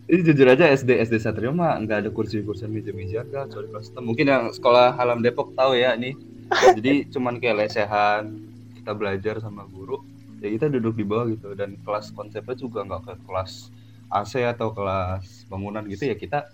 ini 0.07 0.19
jujur 0.23 0.47
aja 0.51 0.67
SD 0.67 0.99
SD 0.99 1.15
Satrio 1.21 1.55
mah 1.55 1.79
nggak 1.79 2.07
ada 2.07 2.09
kursi-kursi 2.11 2.67
meja-meja 2.67 3.23
kan 3.27 3.47
soal 3.47 3.71
kelas 3.71 3.95
mungkin 4.03 4.27
yang 4.27 4.43
sekolah 4.51 4.95
Halam 4.99 5.23
Depok 5.23 5.55
tahu 5.55 5.79
ya 5.79 5.95
nih 5.95 6.15
jadi 6.77 7.07
cuman 7.09 7.39
kayak 7.39 7.65
lesehan 7.65 8.35
kita 8.75 8.91
belajar 8.91 9.39
sama 9.39 9.63
guru 9.71 10.03
ya 10.43 10.51
kita 10.51 10.67
duduk 10.67 10.99
di 10.99 11.07
bawah 11.07 11.31
gitu. 11.31 11.55
Dan 11.55 11.79
kelas 11.87 12.11
konsepnya 12.11 12.55
juga 12.59 12.83
nggak 12.83 13.01
ke 13.07 13.13
kelas 13.23 13.71
AC 14.11 14.43
atau 14.43 14.75
kelas 14.75 15.47
bangunan 15.47 15.87
gitu 15.87 16.11
ya 16.11 16.19
kita 16.19 16.51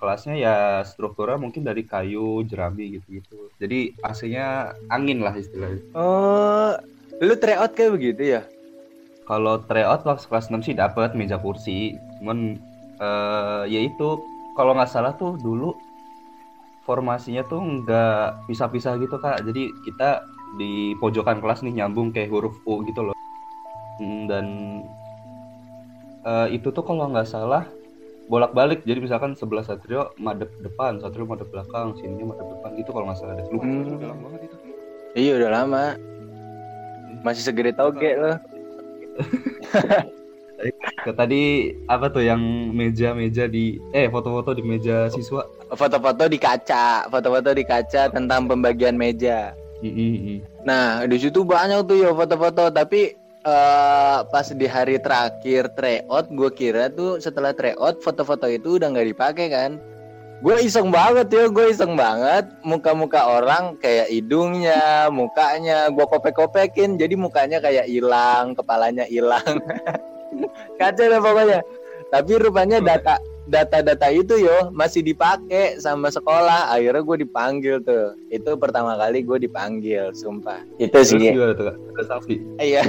kelasnya 0.00 0.34
ya 0.38 0.56
strukturnya 0.86 1.36
mungkin 1.36 1.66
dari 1.66 1.82
kayu 1.82 2.40
jerami 2.46 2.96
gitu 2.98 3.18
gitu 3.18 3.50
jadi 3.58 3.92
AC-nya 4.00 4.72
angin 4.88 5.20
lah 5.20 5.36
istilahnya. 5.36 5.82
Oh, 5.92 6.72
lu 7.20 7.34
tryout 7.36 7.76
kayak 7.76 7.92
begitu 7.98 8.22
ya? 8.38 8.42
kalau 9.28 9.60
tryout 9.68 10.08
waktu 10.08 10.24
kelas 10.24 10.48
6 10.48 10.64
sih 10.64 10.72
dapat 10.72 11.12
meja 11.12 11.36
kursi. 11.36 12.00
Cuman 12.16 12.56
eh 12.98 13.62
ya 13.70 13.80
itu 13.80 14.08
kalau 14.52 14.74
nggak 14.74 14.90
salah 14.90 15.14
tuh 15.14 15.38
dulu 15.38 15.78
formasinya 16.82 17.44
tuh 17.44 17.60
nggak 17.60 18.48
pisah-pisah 18.48 18.96
gitu 18.98 19.16
kak 19.16 19.44
jadi 19.44 19.62
kita 19.84 20.24
di 20.56 20.96
pojokan 20.96 21.38
kelas 21.38 21.60
nih 21.60 21.78
nyambung 21.78 22.10
kayak 22.10 22.32
huruf 22.32 22.56
U 22.64 22.82
gitu 22.82 23.02
loh 23.04 23.16
Hmm, 23.98 24.30
dan 24.30 24.46
eh, 26.22 26.48
itu 26.54 26.70
tuh 26.70 26.86
kalau 26.86 27.10
nggak 27.10 27.26
salah 27.26 27.66
bolak-balik 28.28 28.86
jadi 28.86 29.02
misalkan 29.02 29.34
sebelah 29.34 29.66
satrio 29.66 30.14
madep 30.14 30.54
depan 30.62 31.02
satrio 31.02 31.26
madep 31.26 31.50
belakang 31.50 31.98
sininya 31.98 32.30
madep 32.30 32.46
depan 32.46 32.70
gitu 32.78 32.90
kalau 32.94 33.10
nggak 33.10 33.18
salah 33.18 33.34
deh 33.34 33.46
Lupa, 33.50 33.66
Hmm. 33.66 33.98
udah 33.98 34.08
lama 34.08 34.22
banget 34.30 34.40
itu 34.46 34.56
Iya 35.18 35.32
udah 35.40 35.50
lama. 35.50 35.84
Masih 37.26 37.42
segede 37.42 37.74
toge 37.74 38.14
lo. 38.14 38.38
Ke 41.06 41.14
tadi 41.14 41.70
apa 41.86 42.10
tuh 42.10 42.26
yang 42.26 42.42
meja-meja 42.74 43.46
di 43.46 43.78
eh 43.94 44.10
foto-foto 44.10 44.50
di 44.58 44.66
meja 44.66 45.06
siswa 45.06 45.46
Foto-foto 45.70 46.26
di 46.26 46.34
kaca, 46.40 47.06
foto-foto 47.06 47.54
di 47.54 47.62
kaca 47.62 48.10
tentang 48.10 48.50
pembagian 48.50 48.98
meja. 48.98 49.54
Mm, 49.84 49.94
mm, 49.94 50.16
mm. 50.18 50.38
Nah 50.66 51.06
di 51.06 51.16
situ 51.20 51.46
banyak 51.46 51.86
tuh 51.86 52.02
ya 52.02 52.10
foto-foto, 52.10 52.74
tapi 52.74 53.14
eh 53.46 54.18
pas 54.26 54.46
di 54.50 54.66
hari 54.66 54.98
terakhir 54.98 55.70
tryout, 55.78 56.26
gue 56.34 56.50
kira 56.50 56.90
tuh 56.90 57.22
setelah 57.22 57.54
tryout 57.54 58.02
foto-foto 58.02 58.50
itu 58.50 58.82
udah 58.82 58.90
nggak 58.90 59.08
dipakai 59.14 59.46
kan. 59.54 59.78
Gue 60.38 60.58
iseng 60.62 60.90
banget 60.90 61.34
ya, 61.34 61.44
gue 61.50 61.66
iseng 61.70 61.94
banget 61.98 62.46
muka-muka 62.62 63.26
orang 63.26 63.74
kayak 63.78 64.10
hidungnya, 64.10 65.10
mukanya 65.10 65.90
gue 65.90 66.06
kopek-kopekin, 66.06 66.94
jadi 66.94 67.14
mukanya 67.18 67.58
kayak 67.58 67.90
hilang, 67.90 68.54
kepalanya 68.54 69.06
hilang. 69.06 69.58
Kacau 70.78 71.06
deh 71.08 71.20
pokoknya. 71.20 71.60
Tapi 72.08 72.32
rupanya 72.40 72.78
data 72.80 73.20
data-data 73.48 74.12
itu 74.12 74.36
yo 74.44 74.68
masih 74.72 75.00
dipakai 75.00 75.80
sama 75.80 76.12
sekolah. 76.12 76.72
Akhirnya 76.72 77.00
gue 77.04 77.16
dipanggil 77.24 77.80
tuh. 77.80 78.16
Itu 78.28 78.56
pertama 78.60 78.96
kali 78.96 79.24
gue 79.24 79.48
dipanggil, 79.48 80.12
sumpah. 80.12 80.60
Itu 80.76 80.92
Terus 80.92 81.08
sih. 81.12 81.32
tuh. 81.32 81.74
Iya. 82.60 82.82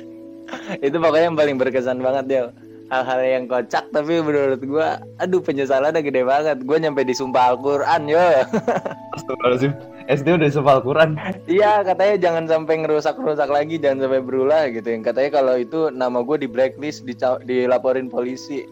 itu 0.86 0.96
pokoknya 0.98 1.30
yang 1.30 1.38
paling 1.38 1.56
berkesan 1.58 2.02
banget 2.02 2.26
yo. 2.28 2.44
Hal-hal 2.90 3.22
yang 3.22 3.44
kocak 3.46 3.86
tapi 3.94 4.18
menurut 4.18 4.58
gua 4.66 4.98
aduh 5.22 5.38
penyesalannya 5.38 6.02
gede 6.02 6.26
banget. 6.26 6.58
Gua 6.66 6.82
nyampe 6.82 7.06
disumpah 7.06 7.54
Al-Qur'an 7.54 8.10
yo. 8.10 8.18
Astagfirullahaladzim. 9.14 9.72
SD 10.10 10.42
udah 10.42 10.50
sepal 10.50 10.82
Quran. 10.82 11.14
Iya 11.46 11.86
katanya 11.86 12.16
jangan 12.18 12.44
sampai 12.50 12.82
ngerusak-rusak 12.82 13.46
lagi, 13.46 13.78
jangan 13.78 14.10
sampai 14.10 14.20
berulah 14.26 14.66
gitu. 14.66 14.90
Yang 14.90 15.14
katanya 15.14 15.30
kalau 15.38 15.54
itu 15.54 15.80
nama 15.94 16.18
gue 16.26 16.36
di 16.42 16.48
blacklist, 16.50 17.06
dica- 17.06 17.38
dilaporin 17.46 18.10
polisi. 18.10 18.66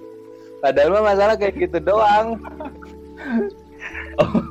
Padahal 0.59 0.99
mah 0.99 1.15
masalah 1.15 1.39
kayak 1.39 1.55
gitu 1.57 1.79
doang. 1.79 2.35
Oh. 4.19 4.43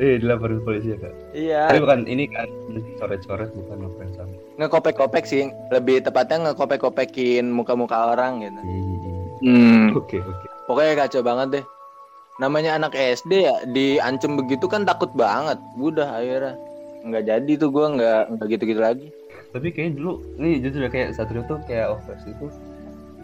Eh, 0.00 0.16
dilaporin 0.20 0.60
polisi 0.64 0.92
ya 0.92 0.96
kak. 1.00 1.12
Iya. 1.36 1.62
Tapi 1.68 1.80
bukan 1.84 2.00
ini 2.08 2.24
kan 2.28 2.48
coret-coret 2.96 3.52
bukan 3.52 3.76
ngefans 3.84 4.12
sama. 4.16 4.34
Ngekopek-kopek 4.56 5.24
sih, 5.28 5.52
lebih 5.68 6.00
tepatnya 6.00 6.52
ngekopek-kopekin 6.52 7.48
muka-muka 7.48 8.16
orang 8.16 8.44
gitu. 8.44 8.60
Hmm. 8.60 8.96
Hmm. 9.44 9.84
Oke 9.96 10.20
oke. 10.20 10.46
Pokoknya 10.64 10.92
kacau 11.04 11.20
banget 11.20 11.48
deh. 11.60 11.64
Namanya 12.36 12.76
anak 12.76 12.92
SD 12.92 13.48
ya, 13.48 13.56
diancem 13.64 14.36
begitu 14.36 14.68
kan 14.68 14.84
takut 14.84 15.08
banget. 15.16 15.56
Udah 15.80 16.20
akhirnya 16.20 16.54
nggak 17.06 17.24
jadi 17.24 17.52
tuh 17.56 17.70
gue 17.70 17.86
nggak 17.96 18.20
nggak 18.36 18.46
gitu-gitu 18.52 18.80
lagi. 18.82 19.08
Tapi 19.54 19.72
kayaknya 19.72 19.92
dulu 20.02 20.12
nih 20.36 20.60
jujur 20.60 20.84
ya 20.84 20.90
kayak 20.92 21.08
Satrio 21.16 21.46
tuh 21.48 21.62
kayak 21.64 21.96
Overs 21.96 22.24
itu 22.28 22.46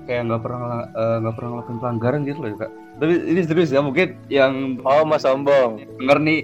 kayak 0.09 0.33
nggak 0.33 0.40
pernah 0.40 0.88
eh, 0.88 1.16
nggak 1.21 1.35
pernah 1.37 1.49
ngelakuin 1.59 1.78
pelanggaran 1.83 2.21
gitu 2.25 2.38
loh 2.40 2.57
kak. 2.57 2.71
Tapi 2.97 3.14
ini 3.28 3.40
serius 3.45 3.73
ya 3.73 3.81
mungkin 3.85 4.16
yang 4.33 4.81
Oh 4.87 5.04
mau 5.04 5.21
sombong. 5.21 5.83
denger 6.00 6.19
nih 6.23 6.40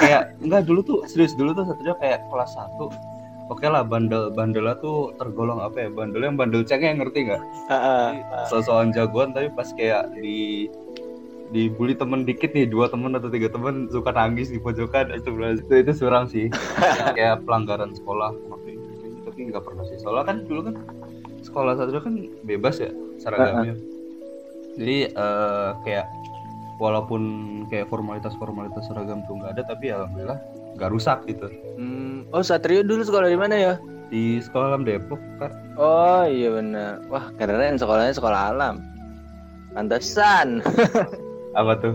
kayak 0.00 0.22
enggak 0.44 0.62
dulu 0.68 0.80
tuh 0.84 0.98
serius 1.08 1.32
dulu 1.38 1.56
tuh 1.56 1.64
Satrio 1.68 1.94
kayak 1.96 2.20
kelas 2.28 2.52
1 2.52 2.90
Oke 3.50 3.66
lah 3.66 3.82
bandel 3.82 4.30
bandelnya 4.30 4.78
tuh 4.78 5.10
tergolong 5.18 5.58
apa 5.58 5.82
ya 5.82 5.88
bandel 5.90 6.22
yang 6.22 6.38
bandel 6.38 6.62
cengeng 6.62 7.02
ngerti 7.02 7.26
nggak? 7.26 7.42
Sosokan 8.46 8.94
jagoan 8.94 9.34
tapi 9.34 9.50
pas 9.50 9.66
kayak 9.74 10.06
di 10.14 10.70
dibully 11.50 11.98
temen 11.98 12.22
dikit 12.22 12.54
nih 12.54 12.66
dua 12.70 12.86
temen 12.86 13.14
atau 13.18 13.26
tiga 13.26 13.50
temen 13.50 13.90
suka 13.90 14.14
nangis 14.14 14.50
di 14.50 14.58
pojokan. 14.58 15.14
Itu 15.14 15.34
itu 15.34 15.74
itu 15.74 15.92
surang 15.94 16.30
sih. 16.30 16.46
Kayak 17.16 17.46
pelanggaran 17.46 17.94
sekolah 17.94 18.34
waktu 18.50 18.78
itu. 18.78 18.88
Tapi 19.26 19.38
nggak 19.50 19.64
pernah 19.66 19.84
sih. 19.86 19.98
Soalnya 20.00 20.24
kan 20.30 20.36
dulu 20.46 20.60
kan 20.70 20.76
sekolah 21.40 21.72
satu 21.78 22.00
kan 22.00 22.14
bebas 22.46 22.78
ya 22.78 22.90
seragamnya. 23.18 23.74
Jadi 24.78 25.12
eh, 25.12 25.70
kayak 25.82 26.06
walaupun 26.78 27.22
kayak 27.68 27.90
formalitas 27.92 28.32
formalitas 28.38 28.86
seragam 28.88 29.20
tuh 29.28 29.36
nggak 29.36 29.58
ada 29.58 29.62
tapi 29.68 29.92
alhamdulillah 29.92 30.40
nggak 30.78 30.90
rusak 30.94 31.18
gitu. 31.28 31.50
Hmm, 31.76 32.24
oh 32.32 32.40
Satrio 32.40 32.80
dulu 32.86 33.04
sekolah 33.04 33.28
di 33.28 33.36
mana 33.36 33.56
ya? 33.58 33.74
di 34.10 34.42
sekolah 34.42 34.74
alam 34.74 34.82
Depok 34.82 35.22
kak. 35.38 35.54
Oh 35.78 36.26
iya 36.26 36.50
benar. 36.50 36.98
Wah 37.06 37.30
keren 37.38 37.78
sekolahnya 37.78 38.18
sekolah 38.18 38.40
alam. 38.52 38.82
Pantesan. 39.72 40.60
apa 41.50 41.72
tuh 41.78 41.94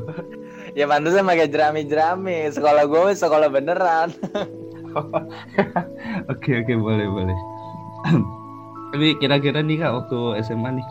ya 0.73 0.85
pantesan 0.85 1.23
pakai 1.23 1.47
jerami-jerami. 1.47 2.51
Sekolah 2.51 2.83
gue 2.85 3.15
sekolah 3.15 3.47
beneran. 3.47 4.11
oke 6.31 6.51
oke 6.63 6.73
boleh 6.79 7.07
boleh 7.07 7.37
tapi 8.95 9.07
kira-kira 9.19 9.59
nih 9.59 9.83
kak 9.83 9.91
waktu 9.91 10.39
SMA 10.39 10.79
nih 10.79 10.87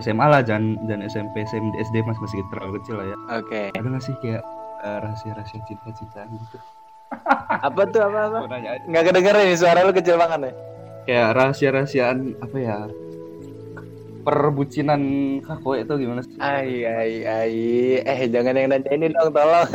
SMA 0.00 0.24
lah 0.28 0.44
jangan 0.44 0.76
jangan 0.84 1.08
SMP 1.08 1.34
SMP 1.48 1.72
SD 1.80 2.04
mas 2.04 2.20
masih 2.20 2.44
terlalu 2.52 2.80
kecil 2.80 3.00
lah 3.00 3.06
ya 3.08 3.16
Oke. 3.40 3.62
ada 3.72 3.88
nggak 3.88 4.04
sih 4.04 4.12
kayak 4.20 4.44
eh, 4.84 4.98
rahasia-rahasia 5.00 5.60
cinta-cintaan 5.64 6.28
gitu 6.28 6.58
Apa 7.68 7.84
tuh 7.88 8.00
apa 8.00 8.20
apa? 8.32 8.38
Nggak 8.88 9.04
kedengeran 9.12 9.44
nih 9.44 9.56
suara 9.56 9.84
lu 9.84 9.92
kecil 9.92 10.16
banget 10.16 10.48
nih. 10.48 10.54
kayak 11.02 11.34
rahasia-rahasiaan 11.34 12.38
apa 12.38 12.56
ya 12.56 12.78
perbucinan 14.22 15.02
kakak 15.42 15.86
itu 15.86 15.92
gimana 16.06 16.22
sih 16.22 16.38
Ai 16.38 16.86
ai 16.86 17.14
ai. 17.26 17.56
Eh 18.06 18.20
jangan 18.30 18.54
yang 18.54 18.70
nanya 18.70 18.90
ini 18.94 19.10
dong 19.10 19.34
tolong. 19.34 19.66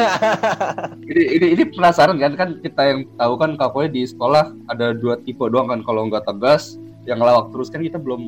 ini, 1.12 1.24
ini 1.36 1.48
ini 1.54 1.64
penasaran 1.68 2.18
kan 2.18 2.34
kan 2.40 2.50
kita 2.64 2.82
yang 2.88 3.00
tahu 3.20 3.34
kan 3.36 3.60
kakaknya 3.60 3.90
di 3.92 4.02
sekolah 4.08 4.56
ada 4.72 4.96
dua 4.96 5.20
tipe 5.20 5.44
doang 5.52 5.68
kan 5.68 5.84
kalau 5.84 6.08
nggak 6.08 6.24
tegas 6.24 6.80
yang 7.08 7.24
lawak 7.24 7.52
terus 7.56 7.72
kan 7.72 7.80
kita 7.80 7.96
belum 8.00 8.28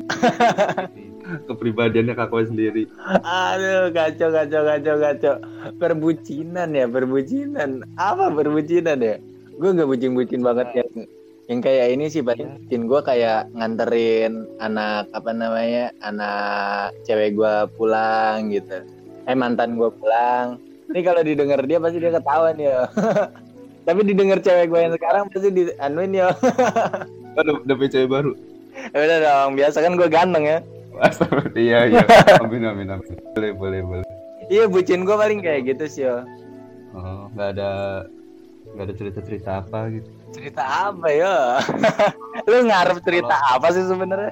kepribadiannya 1.48 2.16
kakaknya 2.16 2.46
sendiri 2.48 2.82
Aduh 3.24 3.92
kacau 3.92 4.28
kacau 4.32 4.62
kacau 4.64 4.96
kacau. 4.96 5.34
Perbucinan 5.76 6.72
ya 6.72 6.88
perbucinan. 6.88 7.84
Apa 8.00 8.32
perbucinan 8.32 8.98
ya? 9.00 9.16
Gue 9.60 9.76
nggak 9.76 9.88
bucin-bucin 9.88 10.40
banget 10.40 10.68
ya. 10.80 10.84
Yang 11.50 11.60
kayak 11.66 11.86
ini 11.98 12.04
sih 12.06 12.22
paling 12.22 12.62
bucin 12.62 12.86
gue 12.86 13.00
kayak 13.02 13.50
nganterin 13.58 14.46
anak 14.62 15.10
apa 15.10 15.34
namanya 15.34 15.90
anak 15.98 16.94
cewek 17.02 17.34
gue 17.34 17.54
pulang 17.74 18.54
gitu. 18.54 18.86
Eh 19.26 19.34
mantan 19.34 19.74
gue 19.74 19.90
pulang. 19.90 20.62
Ini 20.94 21.02
kalau 21.02 21.26
didengar 21.26 21.58
dia 21.66 21.82
pasti 21.82 21.98
dia 21.98 22.14
ketahuan 22.14 22.54
ya. 22.54 22.86
Tapi 23.90 24.00
didengar 24.06 24.38
cewek 24.38 24.70
gue 24.70 24.78
yang 24.78 24.94
sekarang 24.94 25.26
pasti 25.26 25.50
dianuin 25.50 26.14
ya. 26.14 26.30
Aduh, 27.42 27.58
udah 27.66 27.74
punya 27.74 27.90
cewek 27.98 28.10
baru 28.10 28.30
Udah 28.94 29.18
dong, 29.18 29.50
biasa 29.58 29.82
kan 29.82 29.92
gue 29.98 30.08
ganteng 30.10 30.44
ya. 30.46 30.58
Astagfirullah, 31.00 31.54
iya 31.56 31.78
iya 31.88 32.04
amin 32.44 32.62
amin 32.66 32.88
amin 32.98 33.14
boleh 33.32 33.50
boleh 33.56 33.80
boleh 33.80 34.06
Iya 34.52 34.68
bucin 34.68 35.06
gue 35.06 35.16
paling 35.16 35.40
kayak 35.40 35.62
gitu 35.72 35.84
sih 35.88 36.04
yo. 36.04 36.26
oh 36.92 37.30
nggak 37.32 37.56
ada 37.56 37.70
nggak 38.74 38.84
ada 38.84 38.94
cerita 38.98 39.18
cerita 39.24 39.50
apa 39.64 39.88
gitu 39.94 40.10
Cerita 40.30 40.90
apa 40.90 41.08
ya? 41.10 41.58
Lu 42.50 42.56
ngarep 42.66 43.02
cerita 43.02 43.36
apa 43.50 43.74
sih 43.74 43.84
sebenarnya? 43.84 44.30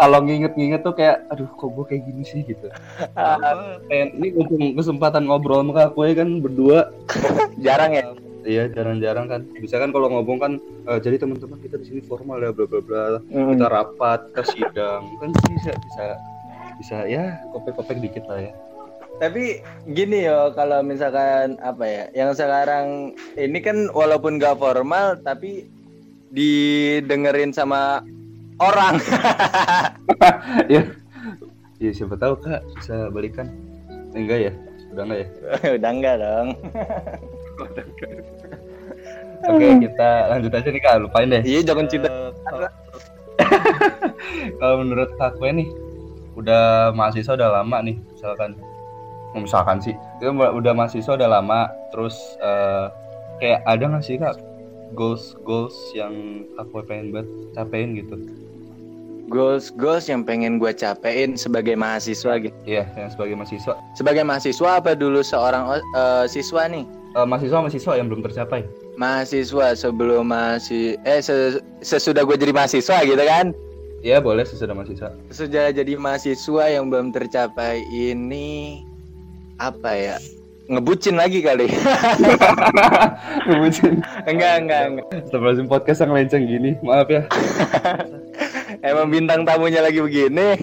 kalau 0.00 0.18
nginget-nginget 0.24 0.80
tuh 0.80 0.94
kayak 0.96 1.28
aduh 1.28 1.48
kok 1.52 1.68
gue 1.68 1.84
kayak 1.84 2.02
gini 2.08 2.22
sih? 2.24 2.40
gitu. 2.46 2.68
Apa, 3.14 3.78
kayak 3.92 4.16
ini 4.16 4.28
kesempatan 4.74 5.28
ngobrol 5.28 5.60
sama 5.60 5.72
kakak 5.76 5.92
gue 5.94 6.06
kan 6.16 6.28
berdua. 6.40 6.78
Jarang 7.64 7.92
ya. 7.92 8.04
iya 8.48 8.64
jarang-jarang 8.70 9.28
kan. 9.28 9.40
Bisa 9.60 9.76
kan 9.76 9.92
kalau 9.92 10.08
ngomong 10.08 10.38
kan 10.40 10.52
eh, 10.88 10.98
jadi 11.04 11.20
teman-teman 11.20 11.60
kita 11.60 11.76
di 11.76 11.84
sini 11.84 12.00
formal 12.00 12.40
ya 12.40 12.54
bla 12.54 12.64
bla 12.64 12.80
bla. 12.80 13.20
Kita 13.28 13.66
rapat 13.68 14.32
kita 14.32 14.42
sidang. 14.48 15.02
Kan 15.20 15.30
bisa 15.52 15.76
bisa 15.76 16.04
bisa 16.78 16.96
ya 17.10 17.42
kopek-kopek 17.52 17.98
dikit 17.98 18.24
lah 18.30 18.40
ya 18.48 18.52
Tapi 19.18 19.58
gini 19.90 20.30
yo, 20.30 20.54
kalau 20.54 20.78
misalkan 20.86 21.58
apa 21.58 21.84
ya, 21.84 22.04
yang 22.14 22.30
sekarang 22.38 23.18
ini 23.34 23.58
kan 23.58 23.90
walaupun 23.90 24.38
gak 24.38 24.62
formal 24.62 25.18
tapi 25.26 25.66
didengerin 26.30 27.50
sama 27.50 28.06
orang. 28.62 29.02
ya. 30.72 30.86
Ya 31.78 31.90
siapa 31.94 32.14
tahu 32.18 32.38
kak 32.42 32.62
bisa 32.78 33.10
balikan. 33.10 33.50
Enggak 34.14 34.50
ya? 34.50 34.52
Udah 34.94 35.02
enggak 35.06 35.18
ya? 35.18 35.28
Udah 35.78 35.90
enggak 35.90 36.14
dong. 36.22 36.48
oke 39.50 39.66
kita 39.82 40.10
lanjut 40.30 40.52
aja 40.54 40.68
nih 40.70 40.82
kak. 40.82 40.94
Lupain 41.02 41.30
deh. 41.30 41.42
Iya 41.42 41.60
jangan 41.66 41.86
cinta. 41.90 42.10
Kalau- 44.58 44.78
menurut 44.82 45.10
kak 45.18 45.38
gue 45.38 45.50
nih 45.50 45.68
udah 46.38 46.94
mahasiswa 46.94 47.34
udah 47.34 47.62
lama 47.62 47.82
nih 47.82 47.98
misalkan 48.14 48.54
misalkan 49.34 49.78
sih 49.78 49.92
itu 49.92 50.30
udah 50.32 50.72
mahasiswa 50.72 51.12
udah 51.14 51.30
lama 51.30 51.60
terus 51.90 52.16
eh, 52.38 52.86
kayak 53.38 53.60
ada 53.64 53.84
nggak 53.86 54.02
sih 54.02 54.16
kak 54.16 54.40
goals 54.92 55.36
goals 55.42 55.76
yang 55.92 56.14
kak 56.54 56.66
gue 56.66 56.82
pengen 56.84 57.06
buat 57.10 57.26
capein 57.52 57.92
gitu 57.94 58.16
Goals 59.28 59.68
goals 59.68 60.08
yang 60.08 60.24
pengen 60.24 60.56
gue 60.56 60.72
capein 60.72 61.36
sebagai 61.36 61.76
mahasiswa 61.76 62.40
gitu. 62.40 62.56
iya 62.64 62.88
yang 62.96 63.12
sebagai 63.12 63.36
mahasiswa 63.36 63.76
Sebagai 63.92 64.24
mahasiswa 64.24 64.80
apa 64.80 64.96
dulu 64.96 65.20
seorang 65.20 65.68
eh, 65.92 66.24
siswa 66.24 66.64
nih? 66.64 66.88
Eh, 67.12 67.26
mahasiswa 67.28 67.60
mahasiswa 67.60 67.92
yang 67.92 68.08
belum 68.08 68.24
tercapai 68.24 68.64
Mahasiswa 68.96 69.76
sebelum 69.76 70.32
masih 70.32 70.96
eh 71.04 71.20
se- 71.20 71.60
sesudah 71.84 72.24
gue 72.24 72.40
jadi 72.40 72.56
mahasiswa 72.56 73.04
gitu 73.04 73.20
kan? 73.20 73.52
ya 74.00 74.16
boleh 74.16 74.48
sesudah 74.48 74.72
mahasiswa 74.72 75.12
Sudah 75.28 75.76
jadi 75.76 76.00
mahasiswa 76.00 76.64
yang 76.64 76.88
belum 76.88 77.12
tercapai 77.12 77.84
ini 77.84 78.80
apa 79.58 79.90
ya? 79.92 80.16
Ngebucin 80.68 81.16
lagi 81.16 81.40
kali. 81.40 81.64
Ngebucin. 83.48 84.04
enggak, 84.28 84.54
enggak, 84.60 84.82
enggak. 84.84 85.06
Astagfirullahaladzim 85.24 85.66
podcast 85.66 86.00
yang 86.04 86.12
lenceng 86.12 86.44
gini 86.44 86.76
maaf 86.84 87.08
ya 87.08 87.24
Emang 88.88 89.08
bintang 89.08 89.42
tamunya 89.42 89.80
lagi 89.80 89.98
begini. 89.98 90.54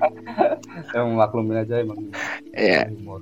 emang 0.96 1.14
maklumin 1.14 1.60
aja 1.60 1.78
emang 1.78 2.08
Iya. 2.56 2.88
humor 2.88 3.20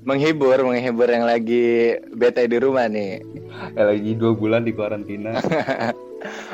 menghibur, 0.00 0.56
menghibur 0.64 1.08
yang 1.10 1.28
lagi 1.28 1.98
bete 2.16 2.48
di 2.48 2.56
rumah 2.56 2.88
nih. 2.88 3.20
ya 3.76 3.84
lagi 3.84 4.16
dua 4.16 4.32
bulan 4.32 4.64
di 4.64 4.72
karantina 4.72 5.36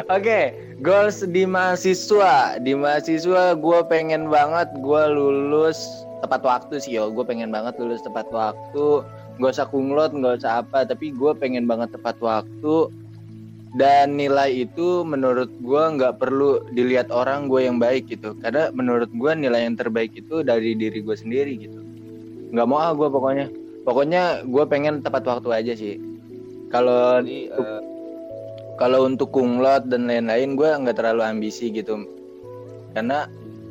Oke, 0.06 0.54
goals 0.78 1.26
di 1.26 1.42
mahasiswa. 1.42 2.58
Di 2.62 2.74
mahasiswa 2.78 3.54
gue 3.58 3.78
pengen 3.90 4.30
banget 4.30 4.70
gue 4.78 5.02
lulus 5.10 6.05
tepat 6.22 6.42
waktu 6.44 6.80
sih 6.80 6.96
yo. 6.96 7.12
Gue 7.12 7.24
pengen 7.26 7.52
banget 7.52 7.76
lulus 7.80 8.04
tepat 8.04 8.28
waktu. 8.32 9.04
Gak 9.36 9.52
usah 9.52 9.68
kunglot, 9.68 10.16
gak 10.16 10.44
usah 10.44 10.64
apa. 10.64 10.88
Tapi 10.88 11.12
gue 11.12 11.32
pengen 11.36 11.68
banget 11.68 11.92
tepat 11.96 12.16
waktu. 12.20 12.92
Dan 13.76 14.16
nilai 14.16 14.64
itu 14.64 15.04
menurut 15.04 15.52
gue 15.60 15.82
nggak 16.00 16.16
perlu 16.16 16.64
dilihat 16.72 17.12
orang 17.12 17.52
gue 17.52 17.68
yang 17.68 17.76
baik 17.76 18.08
gitu. 18.08 18.32
Karena 18.40 18.72
menurut 18.72 19.12
gue 19.12 19.32
nilai 19.36 19.68
yang 19.68 19.76
terbaik 19.76 20.16
itu 20.16 20.40
dari 20.40 20.72
diri 20.72 21.04
gue 21.04 21.12
sendiri 21.12 21.52
gitu. 21.60 21.84
Nggak 22.56 22.66
mau 22.72 22.80
ah 22.80 22.96
gue 22.96 23.04
pokoknya. 23.04 23.52
Pokoknya 23.84 24.48
gue 24.48 24.64
pengen 24.64 25.04
tepat 25.04 25.28
waktu 25.28 25.48
aja 25.52 25.72
sih. 25.76 26.00
Kalau 26.72 27.20
eh, 27.20 27.80
kalau 28.76 29.08
untuk 29.08 29.32
kunglot 29.32 29.88
dan 29.88 30.08
lain-lain 30.08 30.56
gue 30.56 30.68
nggak 30.68 30.96
terlalu 30.96 31.24
ambisi 31.24 31.72
gitu 31.72 32.04
karena 32.92 33.28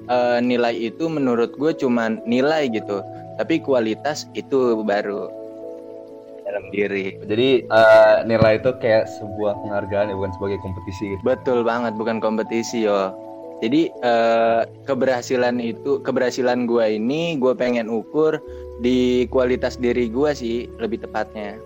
eh, 0.10 0.40
nilai 0.42 0.76
itu 0.76 1.10
menurut 1.10 1.54
gue 1.58 1.72
cuman 1.76 2.22
nilai 2.26 2.70
gitu 2.70 3.02
tapi 3.36 3.60
kualitas 3.60 4.32
itu 4.32 4.80
baru 4.88 5.28
dalam 6.46 6.72
diri. 6.72 7.20
Jadi 7.26 7.68
eh, 7.68 8.18
nilai 8.24 8.62
itu 8.62 8.72
kayak 8.80 9.10
sebuah 9.20 9.60
penghargaan 9.66 10.14
ya 10.14 10.16
bukan 10.16 10.34
sebagai 10.38 10.60
kompetisi 10.62 11.04
gitu. 11.18 11.22
betul 11.26 11.60
banget 11.66 11.94
bukan 11.98 12.24
kompetisi 12.24 12.86
yo. 12.88 13.12
Jadi 13.60 13.92
eh, 13.92 14.62
keberhasilan 14.88 15.60
itu 15.60 16.00
keberhasilan 16.06 16.70
gue 16.70 17.02
ini 17.02 17.36
gue 17.40 17.52
pengen 17.58 17.92
ukur 17.92 18.40
di 18.80 19.26
kualitas 19.32 19.80
diri 19.80 20.08
gue 20.08 20.32
sih 20.36 20.70
lebih 20.80 21.04
tepatnya. 21.04 21.60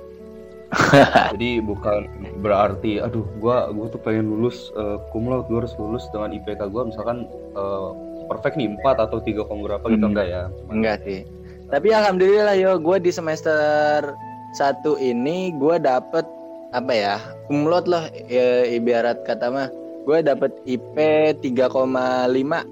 Jadi 1.33 1.65
bukan 1.65 2.05
berarti 2.45 3.01
aduh 3.01 3.25
gua 3.41 3.73
gua 3.73 3.89
tuh 3.89 3.97
pengen 4.05 4.29
lulus 4.29 4.69
uh, 4.77 5.01
kumlot 5.09 5.49
gua 5.49 5.65
harus 5.65 5.73
lulus 5.81 6.05
dengan 6.13 6.29
IPK 6.29 6.69
gua. 6.69 6.85
Misalkan 6.85 7.25
eh, 7.57 7.89
perfect 8.29 8.55
nih 8.55 8.69
4 8.77 9.09
atau 9.09 9.17
3, 9.17 9.41
berapa 9.43 9.85
gitu 9.89 10.05
Hmm. 10.05 10.13
enggak 10.13 10.27
ya? 10.29 10.41
Enggak 10.69 10.97
sih. 11.03 11.25
Tapi 11.69 11.89
alhamdulillah 11.89 12.55
yo, 12.55 12.77
gue 12.77 12.97
di 12.97 13.09
semester 13.09 14.13
satu 14.53 14.97
ini 14.97 15.53
gue 15.53 15.77
dapet 15.77 16.25
apa 16.69 16.93
ya 16.93 17.15
kumlot 17.45 17.85
lah 17.85 18.05
ya, 18.25 18.65
ibarat 18.65 19.25
kata 19.25 19.49
mah. 19.49 19.67
Gue 20.05 20.21
dapet 20.21 20.49
IP 20.65 20.97
3,5 21.41 22.65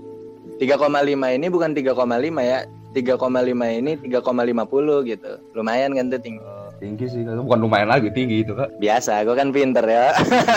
3,5 0.58 1.38
ini 1.38 1.48
bukan 1.50 1.78
3,5 1.78 1.94
ya 2.42 2.66
3,5 2.94 3.78
ini 3.78 3.92
3,50 3.94 5.06
gitu. 5.06 5.32
Lumayan 5.54 5.94
kan 5.94 6.10
tuh 6.10 6.18
tinggi. 6.18 6.42
Eh, 6.42 6.70
tinggi 6.82 7.06
sih 7.06 7.22
bukan 7.22 7.62
lumayan 7.62 7.94
lagi 7.94 8.10
tinggi 8.10 8.42
itu 8.42 8.58
kak. 8.58 8.82
Biasa 8.82 9.22
gue 9.22 9.38
kan 9.38 9.54
pinter 9.54 9.86
ya 9.86 10.10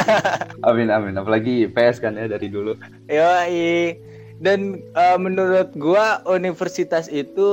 amin 0.68 0.88
amin. 0.88 1.20
Apalagi 1.20 1.68
PS 1.68 2.00
kan 2.00 2.16
ya 2.16 2.24
dari 2.24 2.48
dulu. 2.48 2.72
Yoi. 3.12 3.92
Dan 4.40 4.81
eh, 4.96 5.18
menurut 5.20 5.70
gua 5.76 6.24
universitas 6.24 7.07
itu 7.12 7.48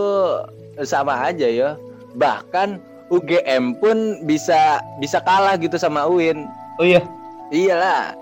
sama 0.88 1.20
aja 1.28 1.48
ya. 1.48 1.70
Bahkan 2.16 2.80
UGM 3.12 3.80
pun 3.80 4.24
bisa 4.28 4.84
bisa 5.00 5.24
kalah 5.24 5.56
gitu 5.60 5.76
sama 5.80 6.08
UIN. 6.08 6.48
oh 6.80 6.88
iya 6.88 7.04
Iyalah. 7.52 8.16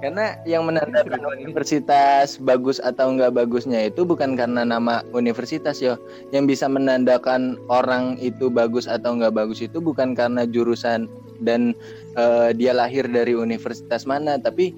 Karena 0.00 0.32
yang 0.48 0.64
menandakan 0.64 1.20
universitas 1.36 2.40
bagus 2.40 2.80
atau 2.80 3.12
enggak 3.12 3.36
bagusnya 3.36 3.92
itu 3.92 4.00
bukan 4.08 4.32
karena 4.32 4.64
nama 4.64 5.04
universitas 5.12 5.76
yo. 5.84 6.00
Yang 6.32 6.56
bisa 6.56 6.66
menandakan 6.72 7.60
orang 7.68 8.16
itu 8.16 8.48
bagus 8.48 8.88
atau 8.88 9.20
enggak 9.20 9.36
bagus 9.36 9.60
itu 9.60 9.76
bukan 9.76 10.16
karena 10.16 10.48
jurusan 10.48 11.04
dan 11.44 11.76
eh, 12.16 12.48
dia 12.56 12.72
lahir 12.72 13.04
dari 13.12 13.36
universitas 13.36 14.08
mana, 14.08 14.40
tapi 14.40 14.72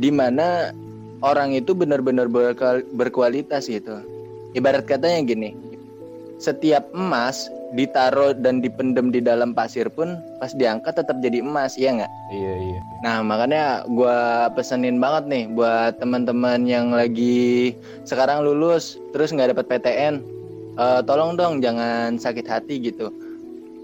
di 0.00 0.08
mana 0.08 0.72
orang 1.24 1.56
itu 1.56 1.72
benar-benar 1.72 2.28
berkual- 2.28 2.84
berkualitas 2.92 3.72
gitu. 3.72 3.96
Ibarat 4.52 4.84
katanya 4.84 5.24
gini, 5.24 5.56
setiap 6.36 6.92
emas 6.92 7.48
ditaruh 7.74 8.36
dan 8.38 8.62
dipendem 8.62 9.10
di 9.10 9.18
dalam 9.18 9.50
pasir 9.50 9.90
pun 9.90 10.14
pas 10.38 10.52
diangkat 10.54 10.94
tetap 10.94 11.18
jadi 11.18 11.42
emas, 11.42 11.74
iya 11.74 11.90
nggak? 11.90 12.12
iya 12.30 12.52
iya 12.54 12.80
Nah 13.02 13.20
makanya 13.26 13.82
gua 13.90 14.46
pesenin 14.54 15.02
banget 15.02 15.24
nih 15.26 15.44
buat 15.50 15.98
teman-teman 15.98 16.62
yang 16.70 16.94
lagi 16.94 17.74
sekarang 18.06 18.46
lulus 18.46 18.94
terus 19.10 19.34
nggak 19.34 19.58
dapat 19.58 19.66
PTN, 19.66 20.22
eh, 20.78 21.00
tolong 21.02 21.34
dong 21.34 21.58
jangan 21.58 22.14
sakit 22.14 22.46
hati 22.46 22.78
gitu. 22.78 23.10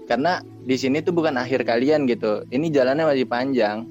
Karena 0.07 0.39
di 0.63 0.75
sini 0.79 1.03
tuh 1.03 1.11
bukan 1.11 1.35
akhir 1.35 1.67
kalian 1.67 2.07
gitu. 2.07 2.47
Ini 2.47 2.71
jalannya 2.71 3.11
masih 3.11 3.27
panjang. 3.27 3.83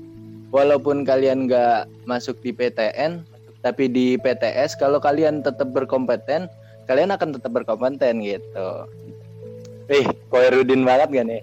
Walaupun 0.50 1.06
kalian 1.06 1.46
nggak 1.46 1.86
masuk 2.10 2.42
di 2.42 2.50
PTN, 2.50 3.22
tapi 3.60 3.92
di 3.92 4.16
PTS 4.16 4.76
kalau 4.80 5.00
kalian 5.00 5.44
tetap 5.44 5.72
berkompeten, 5.72 6.48
kalian 6.88 7.12
akan 7.12 7.36
tetap 7.36 7.52
berkompeten 7.52 8.24
gitu. 8.24 8.68
Ih, 9.90 10.06
Koirudin 10.30 10.86
banget 10.86 11.10
gak 11.10 11.26
nih? 11.26 11.42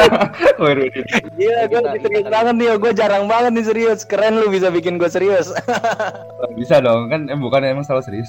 oh, 0.64 0.72
Rudi. 0.72 1.00
Iya, 1.36 1.68
gue 1.68 1.80
serius 2.00 2.24
banget 2.24 2.54
nih, 2.56 2.68
gue 2.80 2.92
jarang 2.96 3.28
banget 3.28 3.52
nih 3.52 3.64
serius. 3.68 4.00
Keren 4.08 4.40
lu 4.40 4.48
bisa 4.48 4.72
bikin 4.72 4.96
gue 4.96 5.12
serius. 5.12 5.52
bisa 6.56 6.80
dong 6.80 7.12
kan 7.12 7.28
eh, 7.28 7.36
bukan 7.36 7.64
emang 7.64 7.86
salah 7.86 8.04
serius 8.04 8.28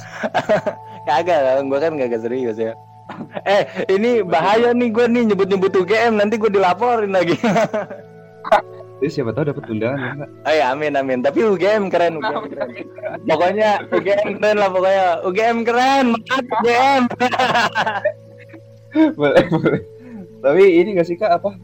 Kagak 1.07 1.39
lah, 1.43 1.59
gue 1.63 1.79
kan 1.79 1.95
gak 1.95 2.23
serius 2.23 2.59
ya. 2.59 2.75
Eh, 3.47 3.63
ini 3.91 4.23
bahaya 4.23 4.75
nih 4.75 4.91
gue 4.91 5.05
nih 5.07 5.23
nyebut-nyebut 5.31 5.71
UGM, 5.75 6.19
nanti 6.19 6.35
gue 6.35 6.51
dilaporin 6.51 7.15
lagi. 7.15 7.39
Jadi 9.03 9.19
siapa 9.19 9.35
tahu 9.35 9.51
dapat 9.51 9.67
undangan 9.67 9.99
ya 9.99 10.11
Kak? 10.15 10.29
Oh 10.47 10.53
ya, 10.55 10.65
amin 10.71 10.95
amin. 10.95 11.19
Tapi 11.19 11.43
UGM 11.43 11.91
keren, 11.91 12.23
UGM 12.23 12.47
keren. 12.47 12.71
Pokoknya 13.27 13.83
UGM 13.91 14.39
keren 14.39 14.57
lah 14.63 14.69
pokoknya. 14.71 15.07
UGM 15.27 15.57
keren, 15.67 16.05
mantap 16.15 16.45
UGM. 16.47 17.03
boleh 19.19 19.43
boleh 19.49 19.81
tapi 20.43 20.63
ini 20.83 20.89
gak 20.99 21.07
sih 21.07 21.17
kak 21.17 21.41
apa 21.41 21.57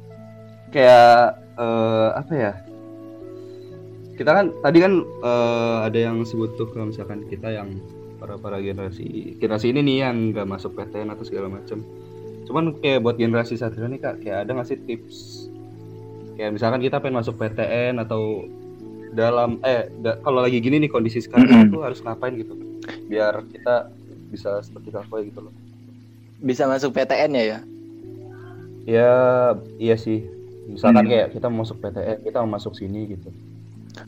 kayak 0.73 1.37
eh, 1.59 2.09
apa 2.15 2.33
ya 2.33 2.53
kita 4.17 4.31
kan 4.35 4.45
tadi 4.63 4.77
kan 4.83 4.93
eh, 5.03 5.77
ada 5.85 5.99
yang 5.99 6.23
sebut 6.25 6.55
tuh 6.57 6.67
kalau 6.71 6.89
misalkan 6.89 7.27
kita 7.27 7.53
yang 7.53 7.77
para 8.19 8.35
para 8.35 8.59
generasi 8.59 9.37
generasi 9.39 9.71
ini 9.71 9.79
nih 9.83 9.97
yang 10.09 10.35
nggak 10.35 10.47
masuk 10.47 10.75
PTN 10.75 11.11
atau 11.15 11.23
segala 11.23 11.47
macam 11.47 11.83
cuman 12.49 12.75
kayak 12.81 13.03
buat 13.05 13.15
generasi 13.15 13.55
ini 13.55 13.95
nih 13.95 13.99
kak 13.99 14.15
kayak 14.25 14.37
ada 14.47 14.51
nggak 14.59 14.67
sih 14.67 14.79
tips 14.83 15.47
kayak 16.39 16.55
misalkan 16.55 16.79
kita 16.79 17.03
pengen 17.03 17.19
masuk 17.19 17.35
PTN 17.35 17.99
atau 17.99 18.47
dalam 19.11 19.59
eh 19.67 19.91
da- 19.99 20.15
kalau 20.23 20.39
lagi 20.39 20.63
gini 20.63 20.79
nih 20.79 20.87
kondisi 20.87 21.19
sekarang 21.19 21.51
Mm-mm. 21.51 21.67
itu 21.67 21.77
harus 21.83 21.99
ngapain 21.99 22.31
gitu 22.39 22.55
biar 23.11 23.43
kita 23.51 23.91
bisa 24.31 24.63
seperti 24.63 24.95
Kakak 24.95 25.27
gitu 25.27 25.43
loh 25.43 25.51
Bisa 26.39 26.63
masuk 26.71 26.95
PTN 26.95 27.35
ya 27.35 27.43
ya? 27.43 27.59
Ya, 28.87 29.11
iya 29.75 29.99
sih. 29.99 30.23
Misalkan 30.71 31.03
Hmm. 31.03 31.11
kayak 31.11 31.27
kita 31.35 31.51
mau 31.51 31.67
masuk 31.67 31.83
PTN, 31.83 32.23
kita 32.23 32.37
mau 32.41 32.55
masuk 32.55 32.73
sini 32.79 33.11
gitu. 33.11 33.27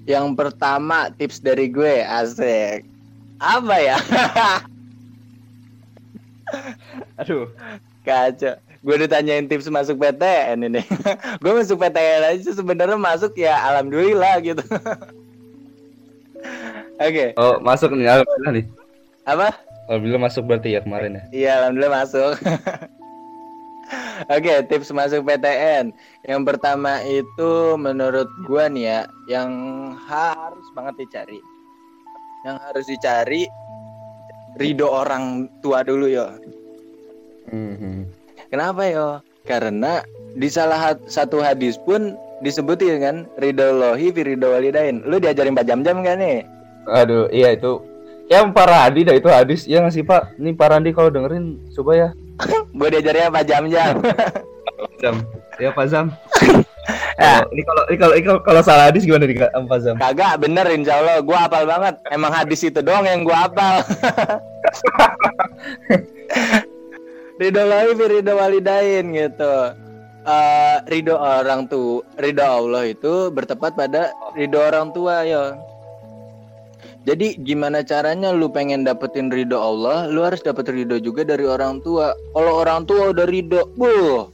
Yang 0.07 0.27
pertama 0.39 1.11
tips 1.11 1.43
dari 1.43 1.67
gue 1.67 2.07
asik. 2.07 2.87
Apa 3.35 3.75
ya? 3.83 3.99
Aduh. 7.19 7.51
Kacau. 8.07 8.55
Gue 8.81 8.95
ditanyain 8.97 9.45
tips 9.45 9.69
masuk 9.69 10.01
PTN 10.01 10.65
ini. 10.65 10.81
gue 11.41 11.51
masuk 11.53 11.77
PTN 11.77 12.33
aja 12.33 12.49
sebenarnya 12.49 12.97
masuk 12.97 13.37
ya 13.37 13.53
alhamdulillah 13.69 14.41
gitu. 14.41 14.65
Oke. 16.97 17.13
Okay. 17.13 17.29
Oh, 17.37 17.61
masuk 17.61 17.93
nih 17.93 18.09
alhamdulillah 18.09 18.51
nih. 18.57 18.65
Apa? 19.29 19.47
Alhamdulillah 19.85 20.23
masuk 20.25 20.43
berarti 20.49 20.73
ya 20.73 20.81
kemarin 20.81 21.17
ya. 21.17 21.23
Iya, 21.29 21.51
alhamdulillah 21.61 21.93
masuk. 22.05 22.33
Oke, 24.29 24.47
okay, 24.47 24.57
tips 24.69 24.93
masuk 24.93 25.25
PTN. 25.25 25.93
Yang 26.25 26.41
pertama 26.45 27.01
itu 27.05 27.75
menurut 27.77 28.29
gua 28.45 28.69
nih 28.69 28.85
ya, 28.87 28.99
yang 29.27 29.51
harus 30.09 30.67
banget 30.77 31.05
dicari. 31.05 31.41
Yang 32.45 32.57
harus 32.65 32.85
dicari 32.89 33.43
ridho 34.57 34.87
orang 34.89 35.49
tua 35.59 35.81
dulu 35.81 36.05
yo. 36.09 36.27
Mm-hmm. 37.51 38.20
Kenapa 38.51 38.83
yo? 38.83 39.23
Karena 39.47 40.03
di 40.35 40.51
salah 40.51 40.99
satu 41.07 41.39
hadis 41.39 41.79
pun 41.79 42.19
disebutin 42.43 42.99
kan 42.99 43.15
ridho 43.39 43.71
lohi 43.71 44.11
ridho 44.11 44.51
walidain. 44.51 44.99
Lu 45.07 45.23
diajarin 45.23 45.55
4 45.55 45.63
jam-jam 45.63 46.03
kan 46.03 46.19
nih? 46.19 46.43
Aduh, 46.91 47.31
iya 47.31 47.55
itu. 47.55 47.79
Ya 48.27 48.43
Pak 48.43 48.67
Randi 48.67 49.07
dah 49.07 49.15
itu 49.15 49.31
hadis. 49.31 49.63
Ya 49.63 49.79
nggak 49.79 49.95
sih 49.95 50.03
Pak? 50.03 50.35
Nih 50.35 50.51
Pak 50.51 50.67
Randi 50.67 50.91
kalau 50.91 51.07
dengerin 51.07 51.63
coba 51.71 51.91
ya. 51.95 52.09
Gue 52.77 52.91
diajarnya 52.91 53.31
4 53.31 53.39
jam-jam. 53.47 53.93
jam. 54.99 55.15
Ya 55.55 55.71
Pak 55.71 55.87
Zam. 55.87 56.11
Ya. 57.15 57.45
ini 57.55 57.63
kalau 57.63 57.83
ini 57.87 57.97
kalau 57.97 58.13
ini 58.19 58.25
kalau 58.43 58.61
salah 58.65 58.91
hadis 58.91 59.07
gimana 59.07 59.31
nih 59.31 59.47
Kak 59.47 59.55
Pak 59.55 59.79
Zam? 59.79 59.95
Kagak 59.95 60.43
bener 60.43 60.67
insya 60.75 60.99
Allah 60.99 61.23
gue 61.23 61.37
hafal 61.39 61.63
banget. 61.63 61.95
Emang 62.11 62.35
hadis 62.35 62.59
itu 62.67 62.83
doang 62.83 63.07
yang 63.07 63.23
gue 63.23 63.35
hafal. 63.35 63.79
ridho 67.39 67.63
lahi 67.63 67.93
ridho 67.95 68.33
walidain 68.35 69.05
gitu. 69.13 69.55
Uh, 70.21 70.77
ridho 70.85 71.17
orang 71.17 71.65
tuh 71.65 72.05
ridho 72.21 72.45
Allah 72.45 72.93
itu 72.93 73.33
bertepat 73.33 73.73
pada 73.73 74.13
ridho 74.37 74.59
orang 74.59 74.91
tua 74.91 75.23
ya. 75.25 75.55
Jadi 77.01 77.33
gimana 77.41 77.81
caranya 77.81 78.29
lu 78.29 78.45
pengen 78.45 78.85
dapetin 78.85 79.33
ridho 79.33 79.57
Allah, 79.57 80.05
lu 80.05 80.21
harus 80.21 80.45
dapet 80.45 80.69
ridho 80.69 81.01
juga 81.01 81.25
dari 81.25 81.49
orang 81.49 81.81
tua. 81.81 82.13
Kalau 82.37 82.61
orang 82.61 82.85
tua 82.85 83.09
udah 83.09 83.25
ridho, 83.25 83.73
buh, 83.73 84.29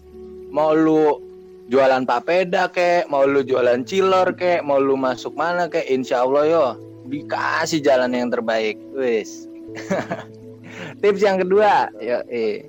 mau 0.52 0.76
lu 0.76 1.24
jualan 1.72 2.04
papeda 2.04 2.68
kek, 2.68 3.08
mau 3.08 3.24
lu 3.24 3.40
jualan 3.40 3.88
cilor 3.88 4.36
kek, 4.36 4.68
mau 4.68 4.84
lu 4.84 5.00
masuk 5.00 5.32
mana 5.40 5.72
kek, 5.72 5.88
insya 5.88 6.28
Allah 6.28 6.44
yo 6.44 6.64
dikasih 7.08 7.80
jalan 7.80 8.12
yang 8.12 8.28
terbaik, 8.28 8.76
wis. 8.92 9.48
Tips 11.02 11.24
yang 11.24 11.40
kedua, 11.40 11.88
yo 12.04 12.20
eh. 12.28 12.68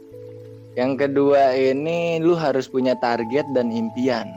Yang 0.76 1.06
kedua 1.06 1.56
ini 1.56 2.20
lu 2.20 2.36
harus 2.36 2.68
punya 2.68 2.98
target 2.98 3.46
dan 3.56 3.72
impian. 3.72 4.28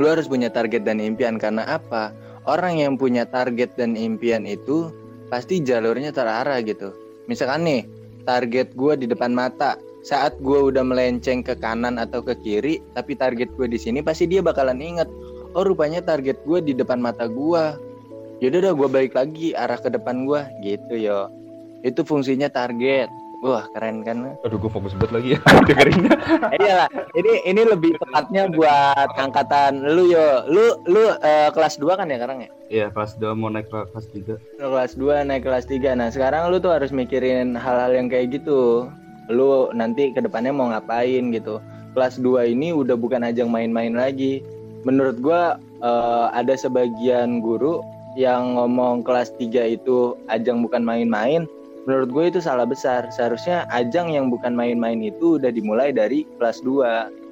Lu 0.00 0.10
harus 0.10 0.26
punya 0.26 0.50
target 0.50 0.82
dan 0.82 0.98
impian 0.98 1.38
karena 1.38 1.62
apa? 1.68 2.10
orang 2.44 2.80
yang 2.80 2.94
punya 3.00 3.24
target 3.24 3.72
dan 3.76 3.96
impian 3.96 4.44
itu 4.44 4.92
pasti 5.32 5.60
jalurnya 5.64 6.12
terarah 6.12 6.60
gitu. 6.60 6.92
Misalkan 7.26 7.64
nih, 7.64 7.82
target 8.28 8.76
gue 8.76 8.94
di 9.00 9.06
depan 9.08 9.32
mata, 9.32 9.80
saat 10.04 10.36
gue 10.44 10.58
udah 10.72 10.84
melenceng 10.84 11.40
ke 11.40 11.56
kanan 11.56 11.96
atau 11.96 12.20
ke 12.20 12.36
kiri, 12.44 12.84
tapi 12.92 13.16
target 13.16 13.48
gue 13.56 13.66
di 13.68 13.80
sini 13.80 14.04
pasti 14.04 14.28
dia 14.28 14.44
bakalan 14.44 14.80
inget. 14.80 15.08
Oh 15.56 15.64
rupanya 15.64 16.04
target 16.04 16.36
gue 16.44 16.60
di 16.60 16.72
depan 16.76 17.00
mata 17.00 17.24
gue. 17.24 17.64
Yaudah 18.44 18.60
udah 18.60 18.74
gue 18.76 18.88
balik 18.92 19.12
lagi 19.16 19.56
arah 19.56 19.80
ke 19.80 19.88
depan 19.88 20.28
gue, 20.28 20.40
gitu 20.60 20.94
yo. 21.00 21.32
Itu 21.80 22.04
fungsinya 22.04 22.52
target. 22.52 23.08
Wah 23.44 23.68
keren 23.76 24.00
kan? 24.00 24.40
Aduh 24.40 24.56
gue 24.56 24.72
fokus 24.72 24.96
banget 24.96 25.12
lagi 25.12 25.28
ya 25.36 25.40
dengerin. 25.68 26.00
Iya 26.56 26.72
lah. 26.80 26.88
Ini 27.12 27.44
ini 27.44 27.62
lebih 27.68 27.92
tepatnya 28.00 28.48
buat 28.48 29.12
angkatan 29.20 29.84
lu 29.84 30.08
yo. 30.08 30.48
Lu 30.48 30.80
lu 30.88 31.12
uh, 31.12 31.52
kelas 31.52 31.76
2 31.76 31.92
kan 31.92 32.08
ya 32.08 32.16
sekarang 32.16 32.48
ya? 32.48 32.50
Iya 32.72 32.86
kelas 32.96 33.20
2 33.20 33.36
mau 33.36 33.52
naik 33.52 33.68
ke 33.68 33.84
kelas 33.92 34.06
3 34.16 34.64
Kelas 34.64 34.92
2 34.96 35.28
naik 35.28 35.44
kelas 35.44 35.68
3 35.68 36.00
Nah 36.00 36.08
sekarang 36.08 36.48
lu 36.48 36.56
tuh 36.56 36.72
harus 36.72 36.88
mikirin 36.88 37.52
hal-hal 37.52 37.92
yang 37.92 38.08
kayak 38.08 38.32
gitu 38.32 38.88
Lu 39.28 39.68
nanti 39.76 40.16
ke 40.16 40.24
depannya 40.24 40.56
mau 40.56 40.72
ngapain 40.72 41.28
gitu 41.28 41.60
Kelas 41.92 42.16
2 42.16 42.48
ini 42.48 42.72
udah 42.72 42.96
bukan 42.96 43.28
ajang 43.28 43.52
main-main 43.52 43.92
lagi 43.92 44.40
Menurut 44.88 45.20
gua 45.20 45.60
uh, 45.84 46.32
ada 46.32 46.56
sebagian 46.56 47.44
guru 47.44 47.84
yang 48.16 48.56
ngomong 48.56 49.04
kelas 49.04 49.36
3 49.36 49.76
itu 49.76 50.16
ajang 50.32 50.64
bukan 50.64 50.80
main-main 50.80 51.44
menurut 51.84 52.08
gue 52.10 52.24
itu 52.36 52.40
salah 52.40 52.64
besar. 52.68 53.08
Seharusnya 53.12 53.68
ajang 53.72 54.12
yang 54.12 54.28
bukan 54.32 54.56
main-main 54.56 55.00
itu 55.00 55.36
udah 55.40 55.52
dimulai 55.52 55.92
dari 55.92 56.28
kelas 56.40 56.60
2 56.64 57.24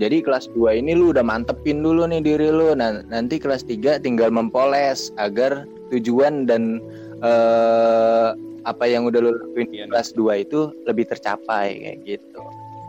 jadi 0.00 0.24
kelas 0.24 0.48
2 0.56 0.80
ini 0.80 0.96
lu 0.96 1.12
udah 1.12 1.20
mantepin 1.20 1.84
dulu 1.84 2.08
nih 2.08 2.24
diri 2.24 2.48
lu. 2.48 2.72
Nah 2.72 3.04
nanti 3.12 3.36
kelas 3.36 3.68
3 3.68 4.00
tinggal 4.00 4.32
mempoles 4.32 5.12
agar 5.20 5.68
tujuan 5.92 6.48
dan 6.48 6.80
uh, 7.20 8.32
apa 8.64 8.84
yang 8.88 9.04
udah 9.04 9.20
lu 9.20 9.36
lakuin 9.36 9.68
di 9.68 9.84
iya, 9.84 9.86
kelas 9.92 10.16
2 10.16 10.44
itu 10.48 10.72
lebih 10.88 11.04
tercapai 11.04 11.76
kayak 11.84 11.98
gitu. 12.08 12.40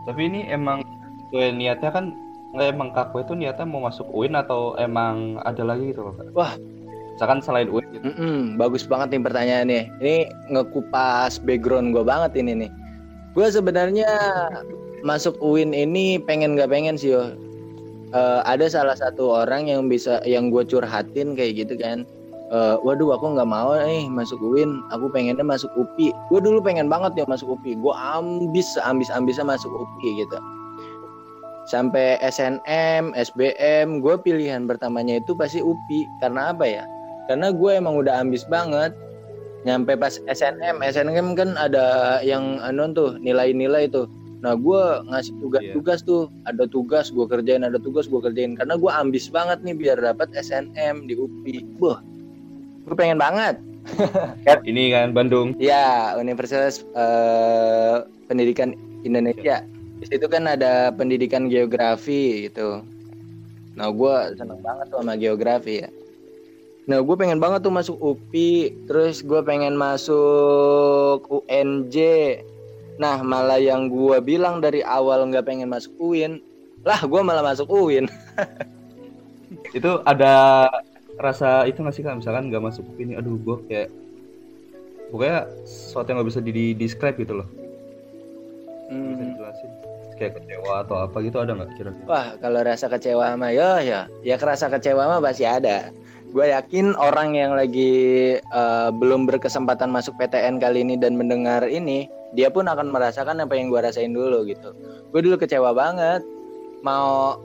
Tapi 0.08 0.20
ini 0.24 0.48
emang 0.48 0.80
gue 1.28 1.52
niatnya 1.52 1.92
kan 1.92 2.16
nggak 2.52 2.68
emang 2.68 2.90
kaku 2.92 3.24
itu 3.24 3.32
niatnya 3.32 3.64
mau 3.64 3.88
masuk 3.88 4.04
UIN 4.12 4.36
atau 4.36 4.76
emang 4.76 5.40
ada 5.40 5.64
lagi 5.64 5.88
gitu 5.96 6.04
loh 6.04 6.14
wah 6.36 6.52
misalkan 7.16 7.40
selain 7.44 7.68
UIN 7.68 7.86
gitu. 7.92 8.04
Mm 8.08 8.14
-mm, 8.16 8.38
bagus 8.56 8.84
banget 8.88 9.16
nih 9.16 9.22
pertanyaannya. 9.22 9.82
Ini 10.00 10.16
ngekupas 10.52 11.38
background 11.44 11.92
gue 11.92 12.04
banget 12.04 12.32
ini 12.40 12.66
nih. 12.66 12.70
Gue 13.36 13.48
sebenarnya 13.48 14.10
masuk 15.04 15.36
UIN 15.42 15.76
ini 15.76 16.20
pengen 16.22 16.56
gak 16.56 16.72
pengen 16.72 16.96
sih 16.96 17.14
yo. 17.14 17.36
Uh, 18.12 18.44
ada 18.44 18.68
salah 18.68 18.92
satu 18.92 19.24
orang 19.44 19.72
yang 19.72 19.88
bisa 19.88 20.20
yang 20.28 20.52
gue 20.52 20.64
curhatin 20.68 21.32
kayak 21.32 21.64
gitu 21.64 21.80
kan. 21.80 22.04
Uh, 22.52 22.76
waduh 22.84 23.16
aku 23.16 23.32
nggak 23.32 23.48
mau 23.48 23.72
nih 23.72 24.04
masuk 24.12 24.36
UIN. 24.36 24.84
Aku 24.92 25.08
pengennya 25.08 25.40
masuk 25.40 25.72
UPI 25.72 26.12
gue 26.28 26.40
dulu 26.44 26.60
pengen 26.60 26.92
banget 26.92 27.16
ya 27.16 27.24
masuk 27.24 27.56
UPI 27.56 27.80
gue 27.80 27.94
ambis 27.96 28.68
ambis 28.84 29.08
ambisnya 29.08 29.48
masuk 29.48 29.72
UPI 29.72 30.28
gitu. 30.28 30.36
Sampai 31.62 32.18
SNM, 32.18 33.14
SBM, 33.14 34.02
gue 34.02 34.14
pilihan 34.18 34.66
pertamanya 34.66 35.22
itu 35.22 35.32
pasti 35.32 35.62
UPI 35.62 36.10
karena 36.20 36.50
apa 36.50 36.66
ya? 36.66 36.84
Karena 37.30 37.54
gue 37.54 37.70
emang 37.70 37.94
udah 37.98 38.22
ambis 38.22 38.42
banget. 38.46 38.94
Nyampe 39.62 39.94
pas 39.94 40.18
SNM 40.26 40.82
SNM 40.82 41.38
kan 41.38 41.54
ada 41.54 42.18
yang 42.26 42.58
anu 42.66 42.90
tuh 42.90 43.14
nilai-nilai 43.22 43.86
tuh. 43.86 44.10
Nah 44.42 44.58
gue 44.58 44.82
ngasih 45.06 45.38
tugas-tugas 45.38 46.02
iya. 46.02 46.08
tuh 46.10 46.22
ada 46.50 46.64
tugas 46.66 47.14
gue 47.14 47.26
kerjain 47.30 47.62
ada 47.62 47.78
tugas 47.78 48.10
gue 48.10 48.18
kerjain. 48.18 48.58
Karena 48.58 48.74
gue 48.74 48.90
ambis 48.90 49.30
banget 49.30 49.62
nih 49.62 49.78
biar 49.78 50.02
dapat 50.02 50.34
SNM 50.34 51.06
di 51.06 51.14
UPI 51.14 51.78
boh 51.78 51.98
gue 52.82 52.96
pengen 52.98 53.22
banget. 53.22 53.54
Ini 54.70 54.82
kan 54.90 55.14
Bandung. 55.14 55.54
Ya 55.62 56.18
Universitas 56.18 56.82
uh, 56.98 58.02
Pendidikan 58.26 58.74
Indonesia. 59.06 59.62
Di 60.02 60.10
situ 60.10 60.26
kan 60.26 60.50
ada 60.50 60.90
pendidikan 60.90 61.46
geografi 61.46 62.50
gitu. 62.50 62.82
Nah 63.78 63.94
gue 63.94 64.14
seneng 64.34 64.58
banget 64.58 64.90
tuh 64.90 64.98
sama 64.98 65.14
geografi 65.14 65.86
ya 65.86 65.90
Nah, 66.82 66.98
gue 66.98 67.14
pengen 67.14 67.38
banget 67.38 67.62
tuh 67.62 67.70
masuk 67.70 67.94
UPI, 68.02 68.74
terus 68.90 69.22
gue 69.22 69.38
pengen 69.46 69.78
masuk 69.78 71.22
UNJ. 71.30 71.96
Nah, 72.98 73.22
malah 73.22 73.62
yang 73.62 73.86
gue 73.86 74.18
bilang 74.18 74.58
dari 74.58 74.82
awal 74.82 75.30
nggak 75.30 75.46
pengen 75.46 75.70
masuk 75.70 75.94
UIN, 76.02 76.42
lah 76.82 76.98
gue 77.06 77.20
malah 77.22 77.46
masuk 77.46 77.70
UIN. 77.70 78.10
itu 79.78 79.90
ada 80.02 80.66
rasa 81.22 81.70
itu 81.70 81.78
nggak 81.86 81.94
sih 81.94 82.02
kak? 82.02 82.18
Misalkan 82.18 82.50
nggak 82.50 82.64
masuk 82.66 82.82
UPI 82.90 83.02
ini, 83.06 83.14
aduh 83.14 83.38
gue 83.38 83.56
kayak 83.70 83.88
pokoknya 85.14 85.46
sesuatu 85.62 86.10
yang 86.10 86.16
nggak 86.18 86.30
bisa 86.34 86.40
di 86.42 86.74
describe 86.74 87.14
gitu 87.14 87.38
loh. 87.38 87.48
Hmm. 88.90 89.14
Bisa 89.14 89.22
dijelasin 89.22 89.70
kayak 90.18 90.32
kecewa 90.38 90.82
atau 90.82 90.96
apa 90.98 91.16
gitu 91.22 91.38
ada 91.38 91.54
nggak 91.54 91.70
kira-kira? 91.78 92.06
Wah 92.10 92.28
kalau 92.42 92.60
rasa 92.66 92.86
kecewa 92.90 93.38
mah 93.38 93.54
ya 93.54 93.78
ya 93.82 94.00
ya 94.26 94.34
kerasa 94.34 94.66
kecewa 94.66 95.06
mah 95.06 95.22
pasti 95.22 95.46
ada 95.46 95.94
gue 96.32 96.46
yakin 96.48 96.96
orang 96.96 97.36
yang 97.36 97.52
lagi 97.52 98.36
uh, 98.56 98.88
belum 98.88 99.28
berkesempatan 99.28 99.92
masuk 99.92 100.16
PTN 100.16 100.56
kali 100.56 100.80
ini 100.80 100.96
dan 100.96 101.12
mendengar 101.14 101.68
ini 101.68 102.08
dia 102.32 102.48
pun 102.48 102.64
akan 102.64 102.88
merasakan 102.88 103.44
apa 103.44 103.52
yang 103.52 103.68
gue 103.68 103.80
rasain 103.84 104.16
dulu 104.16 104.48
gitu. 104.48 104.72
Gue 105.12 105.20
dulu 105.20 105.36
kecewa 105.36 105.76
banget. 105.76 106.24
Mau 106.80 107.36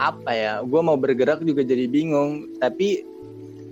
apa 0.00 0.32
ya? 0.32 0.64
Gue 0.64 0.80
mau 0.80 0.96
bergerak 0.96 1.44
juga 1.44 1.60
jadi 1.60 1.84
bingung. 1.84 2.48
Tapi 2.56 3.04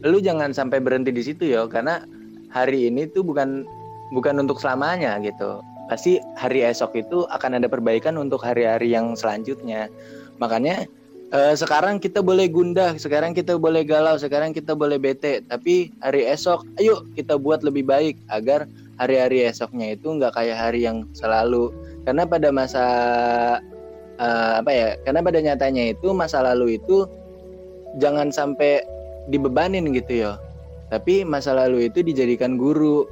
lu 0.05 0.21
jangan 0.21 0.53
sampai 0.53 0.79
berhenti 0.85 1.11
di 1.11 1.25
situ 1.25 1.49
ya 1.49 1.65
karena 1.67 2.05
hari 2.53 2.93
ini 2.93 3.09
tuh 3.09 3.25
bukan 3.25 3.65
bukan 4.13 4.37
untuk 4.45 4.61
selamanya 4.61 5.17
gitu. 5.25 5.65
Pasti 5.89 6.21
hari 6.37 6.61
esok 6.69 6.93
itu 7.01 7.25
akan 7.33 7.57
ada 7.57 7.65
perbaikan 7.73 8.21
untuk 8.21 8.45
hari-hari 8.45 8.93
yang 8.93 9.17
selanjutnya. 9.17 9.89
Makanya 10.37 10.85
Uh, 11.29 11.53
sekarang 11.53 12.01
kita 12.01 12.25
boleh 12.25 12.49
gundah, 12.49 12.97
sekarang 12.97 13.37
kita 13.37 13.61
boleh 13.61 13.85
galau, 13.85 14.17
sekarang 14.17 14.57
kita 14.57 14.73
boleh 14.73 14.97
bete. 14.97 15.45
Tapi 15.45 15.93
hari 16.01 16.25
esok, 16.25 16.65
ayo 16.81 17.05
kita 17.13 17.37
buat 17.37 17.61
lebih 17.61 17.85
baik 17.85 18.17
agar 18.33 18.65
hari-hari 18.97 19.45
esoknya 19.45 19.93
itu 19.93 20.09
nggak 20.09 20.33
kayak 20.33 20.57
hari 20.57 20.89
yang 20.89 21.05
selalu. 21.13 21.69
Karena 22.09 22.25
pada 22.25 22.49
masa 22.49 22.85
uh, 24.17 24.53
apa 24.65 24.73
ya? 24.73 24.89
Karena 25.05 25.21
pada 25.21 25.39
nyatanya 25.45 25.93
itu 25.93 26.17
masa 26.17 26.41
lalu 26.41 26.81
itu 26.81 27.05
jangan 28.01 28.33
sampai 28.33 28.81
dibebanin 29.29 29.93
gitu 29.93 30.25
ya. 30.25 30.41
Tapi 30.89 31.29
masa 31.29 31.53
lalu 31.53 31.93
itu 31.93 32.01
dijadikan 32.01 32.57
guru 32.57 33.05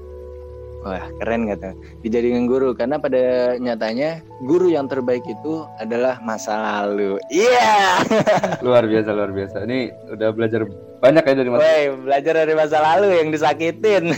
Wah 0.87 1.03
keren 1.18 1.51
kata 1.51 1.75
dijadikan 2.07 2.46
guru 2.46 2.70
karena 2.79 3.03
pada 3.03 3.59
nyatanya 3.59 4.22
guru 4.46 4.70
yang 4.70 4.87
terbaik 4.87 5.27
itu 5.27 5.66
adalah 5.83 6.22
masa 6.22 6.55
lalu. 6.55 7.18
Iya. 7.27 8.07
Yeah! 8.07 8.62
luar 8.66 8.87
biasa 8.87 9.11
luar 9.11 9.35
biasa. 9.35 9.66
Ini 9.66 9.90
udah 10.14 10.31
belajar 10.31 10.62
banyak 11.03 11.27
ya 11.27 11.35
dari 11.35 11.51
masa. 11.51 11.62
Woi 11.66 11.83
belajar 12.07 12.35
dari 12.38 12.55
masa 12.55 12.79
lalu 12.79 13.18
yang 13.18 13.35
disakitin. 13.35 14.14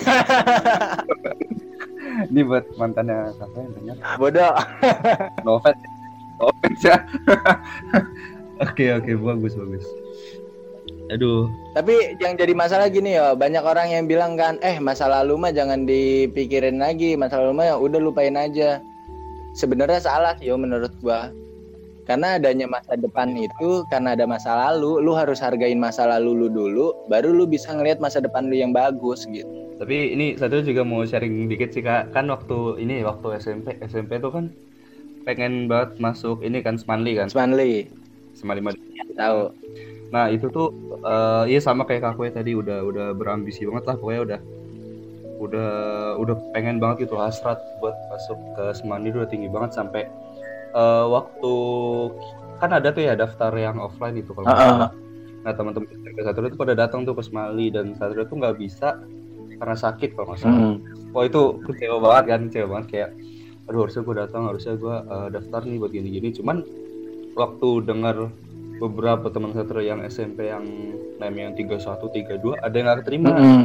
Ini 2.29 2.41
buat 2.45 2.69
mantannya 2.77 3.33
kakak 3.41 3.61
yang 3.65 3.73
dengar. 3.73 3.97
Bodoh. 4.21 4.53
no 5.49 5.57
offense. 5.57 5.81
No 6.37 6.53
offense 6.53 6.83
ya. 6.85 7.01
Oke 8.69 8.91
oke 8.91 9.15
bagus 9.23 9.55
bagus. 9.55 9.87
Aduh. 11.09 11.49
Tapi 11.73 12.21
yang 12.21 12.37
jadi 12.37 12.53
masalah 12.53 12.93
gini 12.93 13.17
ya, 13.17 13.33
banyak 13.33 13.65
orang 13.65 13.89
yang 13.89 14.05
bilang 14.05 14.37
kan, 14.37 14.61
eh 14.61 14.77
masa 14.77 15.09
lalu 15.09 15.41
mah 15.41 15.53
jangan 15.53 15.89
dipikirin 15.89 16.77
lagi, 16.77 17.17
masa 17.17 17.41
lalu 17.41 17.53
mah 17.65 17.67
ya 17.73 17.77
udah 17.81 18.01
lupain 18.01 18.37
aja. 18.37 18.85
Sebenarnya 19.57 20.05
salah 20.05 20.37
sih 20.37 20.53
yo 20.53 20.61
menurut 20.61 20.93
gua. 21.01 21.33
Karena 22.05 22.41
adanya 22.41 22.65
masa 22.65 22.97
depan 22.97 23.37
itu 23.37 23.85
karena 23.93 24.17
ada 24.17 24.25
masa 24.25 24.57
lalu, 24.57 25.01
lu 25.05 25.13
harus 25.13 25.45
hargain 25.45 25.77
masa 25.77 26.09
lalu 26.09 26.45
lu 26.45 26.49
dulu, 26.49 26.87
baru 27.09 27.37
lu 27.37 27.45
bisa 27.45 27.73
ngelihat 27.73 28.01
masa 28.01 28.21
depan 28.21 28.49
lu 28.49 28.57
yang 28.57 28.73
bagus 28.73 29.29
gitu. 29.29 29.49
Tapi 29.77 30.17
ini 30.17 30.33
satu 30.35 30.65
juga 30.65 30.83
mau 30.89 31.05
sharing 31.05 31.53
dikit 31.53 31.73
sih 31.77 31.85
kak, 31.85 32.17
kan 32.17 32.33
waktu 32.33 32.81
ini 32.81 33.05
waktu 33.05 33.37
SMP 33.37 33.77
SMP 33.85 34.17
tuh 34.25 34.33
kan 34.33 34.45
pengen 35.29 35.69
banget 35.69 36.01
masuk 36.01 36.41
ini 36.41 36.65
kan 36.65 36.81
Smanli 36.81 37.13
kan. 37.13 37.29
Smanli. 37.29 37.93
Smanli 38.33 38.89
tahu 39.19 39.51
Nah 40.09 40.33
itu 40.33 40.49
tuh 40.49 40.73
uh, 41.05 41.45
iya 41.45 41.61
sama 41.61 41.85
kayak 41.85 42.13
kakwe 42.13 42.33
tadi 42.33 42.57
udah 42.57 42.85
udah 42.85 43.07
berambisi 43.13 43.69
banget 43.69 43.85
lah 43.93 43.97
pokoknya 44.01 44.23
udah 44.25 44.41
udah 45.39 45.71
udah 46.19 46.35
pengen 46.51 46.83
banget 46.83 47.07
gitu 47.07 47.15
hasrat 47.21 47.59
buat 47.79 47.95
masuk 48.11 48.39
ke 48.59 48.65
Semandi 48.75 49.15
udah 49.15 49.31
tinggi 49.31 49.47
banget 49.47 49.77
sampai 49.79 50.11
uh, 50.75 51.07
waktu 51.07 51.55
kan 52.59 52.75
ada 52.75 52.91
tuh 52.91 53.07
ya 53.07 53.15
daftar 53.15 53.55
yang 53.55 53.79
offline 53.79 54.19
itu 54.19 54.35
kalau 54.35 54.51
uh, 54.51 54.89
uh. 54.89 54.91
nah 55.47 55.53
teman-teman 55.55 55.87
ke 55.87 56.23
satu 56.27 56.43
itu 56.43 56.59
pada 56.59 56.75
datang 56.75 57.07
tuh 57.07 57.15
ke 57.15 57.23
Semali 57.23 57.71
dan 57.71 57.95
satu 57.95 58.19
itu 58.19 58.35
nggak 58.35 58.59
bisa 58.59 58.99
karena 59.59 59.75
sakit 59.75 60.15
kalau 60.15 60.35
nggak 60.35 60.41
salah. 60.43 60.55
Hmm. 60.55 60.79
Oh 61.11 61.23
itu 61.27 61.43
kecewa 61.67 61.99
banget 61.99 62.25
kan 62.31 62.41
kecewa 62.51 62.67
banget 62.79 62.87
kayak 62.91 63.11
aduh 63.69 63.85
harusnya 63.85 64.03
gue 64.07 64.17
datang 64.17 64.43
harusnya 64.49 64.75
gue 64.81 64.97
uh, 65.13 65.29
daftar 65.29 65.61
nih 65.69 65.77
buat 65.77 65.93
gini-gini 65.93 66.29
cuman 66.33 66.65
waktu 67.37 67.69
dengar 67.85 68.33
beberapa 68.79 69.27
teman 69.29 69.51
satria 69.53 69.95
yang 69.95 70.01
SMP 70.07 70.49
yang 70.49 70.65
name 71.19 71.37
yang 71.37 71.53
31 71.59 71.99
32 71.99 72.63
ada 72.63 72.75
yang 72.75 72.87
gak 72.87 72.99
keterima 73.05 73.31
mm 73.35 73.43
-hmm. 73.43 73.65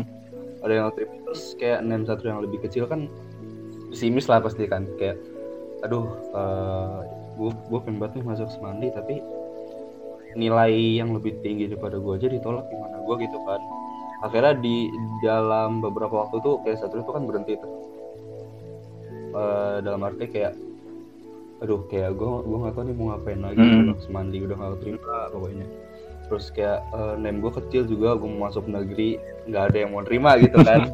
ada 0.66 0.72
yang 0.74 0.84
gak 0.90 0.96
terima. 0.98 1.14
Terus 1.30 1.44
kayak 1.62 1.80
name 1.86 2.06
satu 2.06 2.24
yang 2.26 2.40
lebih 2.42 2.60
kecil 2.66 2.90
kan 2.90 3.08
pesimis 3.94 4.26
lah 4.26 4.42
pasti 4.42 4.66
kan. 4.66 4.90
Kayak 4.98 5.22
aduh 5.86 6.06
uh, 6.34 7.00
eh, 7.38 7.54
gue 7.54 7.80
pengen 7.86 7.98
banget 8.02 8.22
nih 8.22 8.26
masuk 8.26 8.50
semandi 8.50 8.88
tapi 8.94 9.20
nilai 10.34 10.74
yang 10.98 11.14
lebih 11.14 11.38
tinggi 11.46 11.70
daripada 11.70 12.02
gue 12.02 12.14
aja 12.18 12.28
ditolak 12.30 12.66
gimana 12.74 12.98
gue 13.06 13.16
gitu 13.22 13.38
kan. 13.46 13.62
Akhirnya 14.26 14.56
di 14.58 14.88
dalam 15.22 15.84
beberapa 15.84 16.26
waktu 16.26 16.42
tuh 16.42 16.64
kayak 16.66 16.82
satu 16.82 17.06
itu 17.06 17.12
kan 17.14 17.24
berhenti 17.30 17.54
tuh. 17.60 17.72
Uh, 19.34 19.82
dalam 19.82 20.06
arti 20.06 20.30
kayak 20.30 20.54
aduh 21.64 21.80
kayak 21.88 22.20
gue 22.20 22.32
gue 22.44 22.58
nggak 22.60 22.74
tahu 22.76 22.84
nih 22.84 22.96
mau 23.00 23.06
ngapain 23.16 23.40
lagi 23.40 23.64
hmm. 23.64 23.96
semandi 24.04 24.38
udah 24.44 24.56
nggak 24.60 24.80
terima 24.84 25.18
pokoknya 25.32 25.68
terus 26.28 26.46
kayak 26.52 26.80
uh, 26.92 27.16
name 27.16 27.40
gue 27.40 27.52
kecil 27.56 27.88
juga 27.88 28.20
gue 28.20 28.28
mau 28.28 28.52
masuk 28.52 28.68
negeri 28.68 29.16
nggak 29.48 29.64
ada 29.72 29.78
yang 29.80 29.92
mau 29.96 30.04
terima 30.04 30.36
gitu 30.44 30.60
kan 30.60 30.92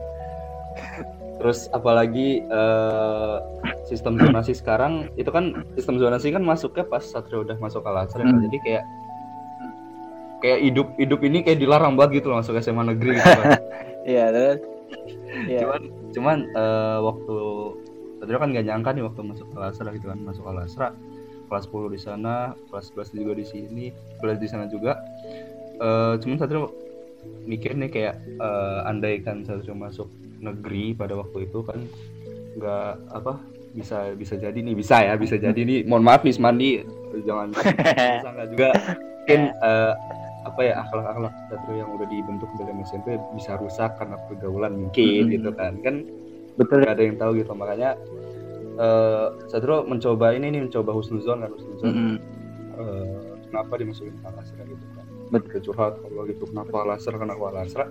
terus 1.41 1.71
apalagi 1.73 2.45
uh, 2.53 3.41
sistem 3.89 4.21
zonasi 4.21 4.53
sekarang 4.53 5.09
itu 5.17 5.33
kan 5.33 5.65
sistem 5.73 5.97
zonasi 5.97 6.29
kan 6.29 6.45
masuknya 6.45 6.85
pas 6.85 7.01
satria 7.01 7.41
udah 7.41 7.57
masuk 7.57 7.81
alasar 7.89 8.21
hmm. 8.21 8.45
jadi 8.45 8.57
kayak 8.61 8.83
kayak 10.45 10.59
hidup 10.69 10.87
hidup 11.01 11.19
ini 11.25 11.41
kayak 11.41 11.59
dilarang 11.65 11.97
banget 11.97 12.21
gitu 12.21 12.29
loh 12.29 12.45
masuk 12.45 12.61
SMA 12.61 12.93
negeri 12.93 13.17
gitu 13.17 13.25
kan 13.41 13.57
iya 14.11 14.25
terus 14.29 14.59
yeah. 15.49 15.61
cuman 15.65 15.81
cuman 16.13 16.37
uh, 16.53 16.97
waktu 17.09 17.37
Satrio 18.19 18.37
kan 18.37 18.51
gak 18.51 18.67
nyangka 18.67 18.91
nih 18.91 19.03
waktu 19.07 19.21
masuk 19.23 19.47
kelas 19.55 19.79
gitu 19.79 20.07
kan. 20.11 20.19
Masuk 20.21 20.43
kelas 20.43 20.75
kelas 21.49 21.65
10 21.65 21.95
di 21.97 21.99
sana 21.99 22.53
kelas 22.69 22.93
11 22.93 23.17
juga 23.17 23.33
di 23.33 23.45
sini 23.47 23.85
kelas 24.21 24.37
di 24.37 24.47
sana 24.47 24.69
juga. 24.69 25.01
Uh, 25.81 26.19
cuman 26.21 26.37
Satrio 26.37 26.69
mikir 27.49 27.73
nih 27.75 27.89
kayak 27.89 28.15
uh, 28.37 28.87
andai 28.87 29.19
kan 29.25 29.41
Satrio 29.43 29.73
masuk 29.73 30.07
negeri 30.39 30.95
pada 30.95 31.17
waktu 31.19 31.49
itu 31.49 31.59
kan 31.65 31.81
nggak 32.55 32.91
apa 33.11 33.39
bisa 33.75 34.11
bisa 34.17 34.33
jadi 34.35 34.55
nih 34.55 34.75
bisa 34.77 35.01
ya 35.03 35.17
bisa 35.17 35.35
jadi 35.41 35.57
nih. 35.57 35.89
Mohon 35.89 36.03
maaf 36.05 36.21
nih 36.21 36.37
Mandi 36.37 36.69
jangan 37.25 37.49
sangka 38.23 38.43
juga. 38.53 38.69
Mungkin 39.25 39.41
uh, 39.61 39.93
apa 40.47 40.61
ya 40.63 40.73
akhlak-akhlak 40.87 41.33
Satrio 41.49 41.75
yang 41.83 41.89
udah 41.97 42.07
dibentuk 42.07 42.49
dari 42.55 42.71
SMP 42.85 43.17
bisa 43.35 43.59
rusak 43.59 43.97
karena 43.99 44.15
pergaulan 44.29 44.73
mungkin 44.87 45.27
hmm. 45.27 45.33
gitu 45.33 45.49
kan. 45.57 45.73
Kan 45.81 45.95
betul 46.55 46.85
gak 46.85 46.97
ada 46.97 47.03
yang 47.03 47.17
tahu 47.19 47.31
gitu 47.37 47.51
makanya 47.53 47.99
uh, 48.79 49.35
Satrio 49.51 49.85
mencoba 49.85 50.33
ini 50.33 50.49
nih 50.53 50.61
mencoba 50.65 50.91
husnuzon 50.95 51.45
kan 51.45 51.51
husnuzon 51.53 51.91
mm 51.91 51.97
-hmm. 51.97 52.17
uh, 52.79 53.19
kenapa 53.49 53.73
dimasukin 53.77 54.15
ke 54.17 54.25
Alasra 54.25 54.63
gitu 54.65 54.85
kan 54.95 55.05
betul 55.29 55.59
curhat 55.69 55.93
kalau 56.01 56.23
gitu 56.25 56.43
kenapa 56.49 56.75
Alasra 56.87 57.15
kenapa 57.19 57.43
Alasra 57.53 57.85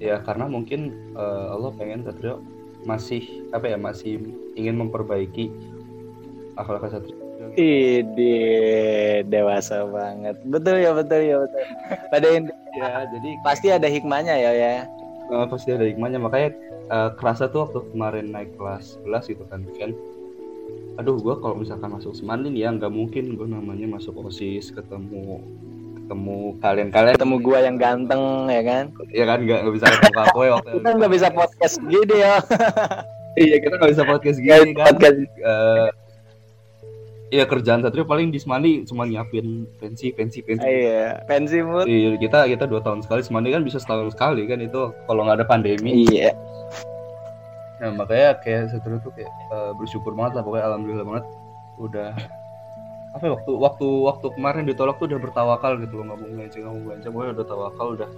ya 0.00 0.20
karena 0.24 0.46
mungkin 0.48 1.12
uh, 1.16 1.56
Allah 1.56 1.72
pengen 1.76 2.04
Satrio 2.04 2.40
masih 2.86 3.48
apa 3.50 3.66
ya 3.66 3.76
masih 3.80 4.22
ingin 4.54 4.78
memperbaiki 4.78 5.50
akhlak 6.56 6.86
Satrio 6.88 7.26
Ide 7.56 9.24
dewasa 9.32 9.88
banget. 9.88 10.36
Betul 10.44 10.84
ya, 10.84 10.92
betul 10.92 11.20
ya, 11.24 11.36
betul. 11.40 11.64
Pada 12.12 12.26
ya, 12.28 12.88
jadi 13.08 13.30
pasti 13.40 13.66
ada 13.72 13.88
hikmahnya 13.88 14.34
ya 14.36 14.52
ya. 14.52 14.84
Uh, 15.32 15.48
pasti 15.48 15.72
ada 15.72 15.88
hikmahnya 15.88 16.20
makanya 16.20 16.52
uh, 16.90 17.10
kerasa 17.18 17.50
tuh 17.50 17.68
waktu 17.68 17.78
kemarin 17.92 18.26
naik 18.32 18.54
kelas 18.58 18.98
11 19.04 19.32
gitu 19.36 19.44
kan 19.48 19.62
kan 19.78 19.92
aduh 20.96 21.20
gue 21.20 21.34
kalau 21.44 21.60
misalkan 21.60 21.92
masuk 21.92 22.16
Semandin 22.16 22.56
ya 22.56 22.72
nggak 22.72 22.88
mungkin 22.88 23.36
gue 23.36 23.46
namanya 23.46 23.84
masuk 23.86 24.16
osis 24.24 24.72
ketemu 24.72 25.44
ketemu 26.06 26.54
kalian-kalian. 26.62 27.14
Ketemu 27.18 27.36
gue 27.42 27.58
yang 27.58 27.76
ganteng 27.82 28.22
ya 28.46 28.62
kan? 28.62 28.84
Ya 29.10 29.24
kan 29.26 29.38
nggak 29.42 29.58
nggak 29.66 29.74
bisa 29.74 29.86
ketemu 29.90 30.18
aku 30.22 30.38
ya 30.46 30.52
waktu 30.54 30.70
kita 30.78 30.90
nggak 30.94 31.12
bisa 31.18 31.28
podcast 31.34 31.76
gini 31.82 32.16
ya. 32.22 32.36
Iya 33.36 33.56
kita 33.58 33.74
nggak 33.76 33.92
bisa 33.92 34.04
podcast 34.06 34.38
gini 34.38 34.70
kan. 34.72 34.86
podcast. 34.94 35.18
Uh, 35.42 35.88
Iya 37.36 37.44
kerjaan 37.44 37.84
Satrio 37.84 38.08
paling 38.08 38.32
di 38.32 38.40
Semandi 38.40 38.80
cuma 38.88 39.04
nyiapin 39.04 39.68
pensi, 39.76 40.08
pensi, 40.08 40.40
pensi. 40.40 40.64
Iya, 40.64 41.20
pensi 41.28 41.60
mood. 41.60 41.84
Iya, 41.84 42.16
kita 42.16 42.48
kita 42.48 42.64
dua 42.64 42.80
tahun 42.80 43.04
sekali 43.04 43.20
Semandi 43.20 43.52
kan 43.52 43.60
bisa 43.60 43.76
setahun 43.76 44.16
sekali 44.16 44.48
kan 44.48 44.56
itu 44.64 44.88
kalau 45.04 45.28
nggak 45.28 45.44
ada 45.44 45.46
pandemi. 45.46 46.08
Iya. 46.08 46.32
Nah 47.84 47.92
makanya 47.92 48.40
kayak 48.40 48.72
Satrio 48.72 49.04
tuh 49.04 49.12
kayak 49.12 49.28
uh, 49.52 49.76
bersyukur 49.76 50.16
banget 50.16 50.40
lah 50.40 50.42
pokoknya 50.48 50.64
alhamdulillah 50.64 51.04
banget 51.04 51.24
udah 51.76 52.10
apa 53.12 53.24
ya, 53.28 53.32
waktu 53.36 53.52
waktu 53.52 53.86
waktu 54.08 54.26
kemarin 54.32 54.64
ditolak 54.64 54.96
tuh 54.96 55.08
udah 55.12 55.20
bertawakal 55.20 55.72
gitu 55.80 55.92
loh 56.00 56.04
nggak 56.08 56.18
mau 56.20 56.28
ngecek 56.40 56.60
nggak 56.64 56.72
mau 56.72 56.84
ngecek 56.88 57.10
pokoknya 57.12 57.32
udah 57.36 57.46
tawakal 57.48 57.86
udah 57.96 58.10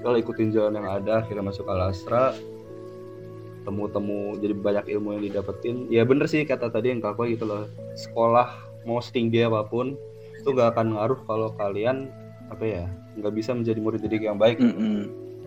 kalau 0.00 0.16
ikutin 0.16 0.48
jalan 0.48 0.76
yang 0.80 0.88
ada 0.88 1.12
akhirnya 1.20 1.44
masuk 1.44 1.68
al 1.68 1.92
Astra 1.92 2.32
temu-temu 3.62 4.36
jadi 4.38 4.54
banyak 4.54 4.84
ilmu 4.98 5.18
yang 5.18 5.22
didapetin. 5.26 5.86
Ya 5.88 6.02
bener 6.02 6.26
sih 6.26 6.42
kata 6.42 6.70
tadi 6.70 6.92
yang 6.94 7.00
kakak 7.02 7.38
gitu 7.38 7.46
loh 7.46 7.66
sekolah 7.94 8.50
mau 8.86 8.98
setinggi 8.98 9.46
apa 9.46 9.66
pun 9.66 9.94
itu 10.42 10.50
gak 10.50 10.74
akan 10.74 10.98
ngaruh 10.98 11.20
kalau 11.30 11.48
kalian 11.54 12.10
apa 12.50 12.64
ya 12.66 12.84
nggak 13.16 13.32
bisa 13.32 13.54
menjadi 13.54 13.78
murid 13.80 14.00
didik 14.04 14.26
yang 14.26 14.36
baik. 14.36 14.58
Mm 14.60 14.74
-hmm. 14.74 14.98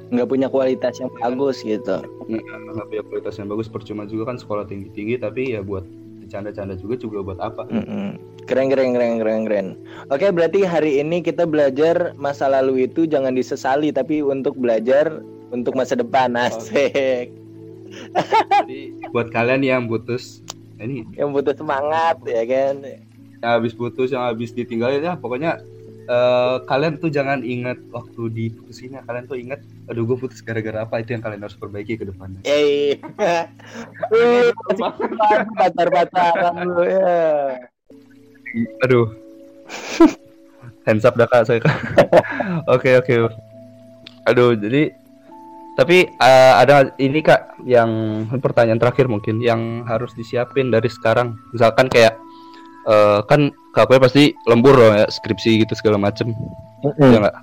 nggak 0.06 0.30
punya 0.30 0.48
kualitas 0.50 1.02
yang 1.02 1.10
bagus 1.18 1.66
gitu. 1.66 2.02
Nggak 2.30 2.88
punya 2.90 3.04
kualitas 3.10 3.36
yang 3.42 3.50
bagus 3.50 3.68
percuma 3.70 4.06
juga 4.06 4.34
kan 4.34 4.38
sekolah 4.38 4.66
tinggi 4.70 4.90
tinggi 4.94 5.16
tapi 5.18 5.58
ya 5.58 5.62
buat 5.66 5.86
canda-canda 6.30 6.74
juga 6.78 6.98
juga 6.98 7.22
buat 7.22 7.40
apa? 7.42 7.70
Mm 7.70 7.86
-hmm. 7.86 8.08
keren 8.46 8.70
keren 8.70 8.90
keren 8.94 9.14
keren 9.22 9.42
keren. 9.46 9.68
Oke 10.14 10.30
berarti 10.30 10.66
hari 10.66 11.02
ini 11.02 11.22
kita 11.22 11.46
belajar 11.46 12.14
masa 12.18 12.50
lalu 12.50 12.86
itu 12.86 13.06
jangan 13.10 13.34
disesali 13.34 13.90
tapi 13.90 14.22
untuk 14.22 14.58
belajar 14.58 15.22
untuk 15.54 15.74
masa 15.78 15.98
depan. 15.98 16.38
Asik 16.38 17.45
jadi 18.66 18.82
buat 19.14 19.30
kalian 19.30 19.62
yang 19.62 19.84
putus 19.86 20.42
ini. 20.82 21.08
Yang 21.16 21.30
putus 21.42 21.56
semangat 21.60 22.18
ya 22.26 22.44
kan? 22.44 22.76
Yang 23.40 23.52
habis 23.52 23.74
putus 23.78 24.10
yang 24.12 24.24
habis 24.26 24.52
ditinggalin 24.52 25.04
ya 25.04 25.14
pokoknya 25.16 25.62
uh, 26.10 26.62
kalian 26.66 26.98
tuh 26.98 27.10
jangan 27.14 27.42
ingat 27.46 27.78
waktu 27.94 28.30
diputusinnya 28.34 29.06
kalian 29.06 29.26
tuh 29.30 29.38
ingat 29.38 29.62
aduh 29.88 30.04
gue 30.04 30.18
putus 30.18 30.42
gara-gara 30.42 30.84
apa? 30.84 31.02
Itu 31.02 31.14
yang 31.16 31.24
kalian 31.24 31.42
harus 31.46 31.58
perbaiki 31.58 31.96
ke 32.00 32.06
depannya. 32.10 32.42
Eh 32.44 32.98
pacar 35.56 35.88
pacaran 35.90 36.66
lu 36.66 36.84
ya. 36.84 37.16
Aduh. 38.88 39.14
Hands 40.86 41.02
up 41.02 41.18
dah 41.18 41.26
kak 41.26 41.50
saya 41.50 41.60
kak. 41.62 41.74
Oke 42.76 42.94
oke. 43.02 43.34
Aduh 44.30 44.54
jadi 44.54 44.94
tapi 45.76 46.08
uh, 46.24 46.54
ada 46.64 46.96
ini 46.96 47.20
kak 47.20 47.60
yang 47.68 48.24
pertanyaan 48.40 48.80
terakhir 48.80 49.12
mungkin 49.12 49.44
yang 49.44 49.84
harus 49.84 50.16
disiapin 50.16 50.72
dari 50.72 50.88
sekarang. 50.88 51.36
Misalkan 51.52 51.92
kayak 51.92 52.16
uh, 52.88 53.20
kan 53.28 53.52
kakaknya 53.76 54.08
pasti 54.08 54.24
lembur 54.48 54.80
loh 54.80 54.92
ya 54.96 55.06
skripsi 55.12 55.68
gitu 55.68 55.76
segala 55.76 56.00
macem. 56.00 56.32
Mm 56.80 56.92
-hmm. 56.96 57.12
ya 57.12 57.20
nggak? 57.28 57.38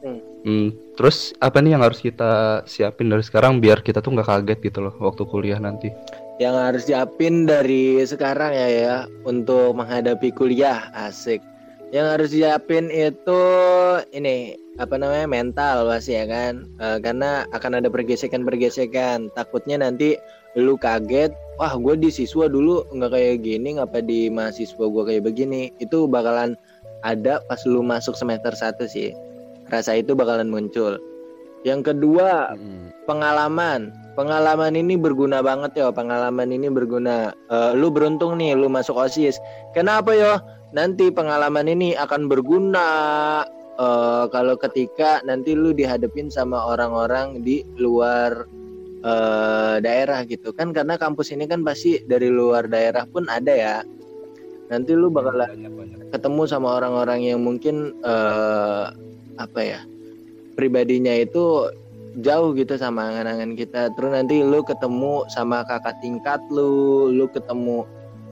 Mm. 0.00 0.18
hmm, 0.46 0.68
terus 0.94 1.34
apa 1.42 1.58
nih 1.58 1.74
yang 1.74 1.82
harus 1.82 1.98
kita 1.98 2.62
siapin 2.70 3.10
dari 3.10 3.20
sekarang 3.26 3.58
biar 3.58 3.82
kita 3.82 3.98
tuh 3.98 4.14
nggak 4.14 4.30
kaget 4.30 4.58
gitu 4.70 4.78
loh 4.86 4.94
waktu 5.02 5.22
kuliah 5.26 5.58
nanti? 5.58 5.90
Yang 6.38 6.56
harus 6.56 6.82
siapin 6.86 7.50
dari 7.50 7.98
sekarang 8.06 8.54
ya 8.54 8.68
ya 8.70 8.96
untuk 9.26 9.74
menghadapi 9.74 10.30
kuliah 10.32 10.88
asik 10.94 11.49
yang 11.90 12.06
harus 12.06 12.30
siapin 12.30 12.86
itu 12.90 13.42
ini 14.14 14.54
apa 14.78 14.94
namanya 14.96 15.26
mental 15.26 15.90
pasti 15.90 16.14
ya 16.14 16.24
kan? 16.24 16.64
E, 16.78 17.02
karena 17.02 17.44
akan 17.50 17.82
ada 17.82 17.90
pergesekan-pergesekan. 17.90 19.28
Takutnya 19.34 19.82
nanti 19.82 20.14
lu 20.54 20.78
kaget 20.78 21.34
wah 21.58 21.74
gue 21.74 21.94
di 21.98 22.10
siswa 22.10 22.46
dulu 22.46 22.86
nggak 22.94 23.10
kayak 23.12 23.36
gini 23.42 23.76
ngapa 23.78 24.02
di 24.06 24.30
mahasiswa 24.30 24.80
gue 24.86 25.02
kayak 25.04 25.26
begini? 25.26 25.74
Itu 25.82 26.06
bakalan 26.06 26.54
ada 27.02 27.42
pas 27.50 27.60
lu 27.66 27.82
masuk 27.82 28.14
semester 28.14 28.54
satu 28.54 28.86
sih. 28.86 29.10
Rasa 29.68 29.98
itu 29.98 30.14
bakalan 30.14 30.48
muncul. 30.48 30.96
Yang 31.66 31.92
kedua 31.92 32.54
hmm. 32.54 33.04
pengalaman. 33.10 33.92
Pengalaman 34.14 34.76
ini 34.76 35.00
berguna 35.00 35.40
banget 35.40 35.80
ya 35.80 35.88
pengalaman 35.90 36.50
ini 36.54 36.70
berguna. 36.70 37.34
Uh, 37.50 37.72
lu 37.74 37.90
beruntung 37.90 38.38
nih 38.38 38.54
lu 38.54 38.70
masuk 38.70 38.96
osis 38.96 39.40
kenapa 39.72 40.12
ya 40.12 40.40
nanti 40.70 41.10
pengalaman 41.10 41.66
ini 41.66 41.98
akan 41.98 42.30
berguna 42.30 42.88
uh, 43.78 44.24
kalau 44.30 44.54
ketika 44.58 45.22
nanti 45.26 45.54
lu 45.56 45.74
dihadapin 45.74 46.30
sama 46.30 46.60
orang-orang 46.70 47.42
di 47.42 47.66
luar 47.80 48.46
uh, 49.02 49.76
daerah 49.82 50.22
gitu 50.26 50.54
kan. 50.54 50.70
Karena 50.70 50.94
kampus 51.00 51.34
ini 51.34 51.48
kan 51.50 51.66
pasti 51.66 52.02
dari 52.06 52.30
luar 52.30 52.70
daerah 52.70 53.06
pun 53.08 53.26
ada 53.26 53.52
ya. 53.52 53.76
Nanti 54.70 54.94
lu 54.94 55.10
bakal 55.10 55.34
ketemu 56.14 56.42
sama 56.46 56.78
orang-orang 56.78 57.26
yang 57.26 57.42
mungkin 57.42 57.98
uh, 58.06 58.94
apa 59.40 59.60
ya 59.64 59.80
pribadinya 60.54 61.10
itu 61.16 61.66
jauh 62.22 62.54
gitu 62.54 62.78
sama 62.78 63.10
angan-angan 63.10 63.58
kita. 63.58 63.90
Terus 63.98 64.10
nanti 64.14 64.42
lu 64.46 64.62
ketemu 64.62 65.26
sama 65.34 65.66
kakak 65.66 65.98
tingkat 65.98 66.38
lu 66.54 67.10
lu 67.10 67.26
ketemu 67.26 67.82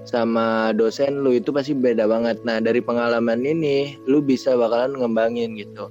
sama 0.05 0.71
dosen 0.77 1.25
lu 1.25 1.35
itu 1.35 1.51
pasti 1.51 1.73
beda 1.73 2.07
banget. 2.07 2.43
Nah 2.47 2.61
dari 2.63 2.79
pengalaman 2.79 3.43
ini 3.43 3.99
lu 4.07 4.23
bisa 4.23 4.55
bakalan 4.55 4.95
ngembangin 4.99 5.59
gitu. 5.59 5.91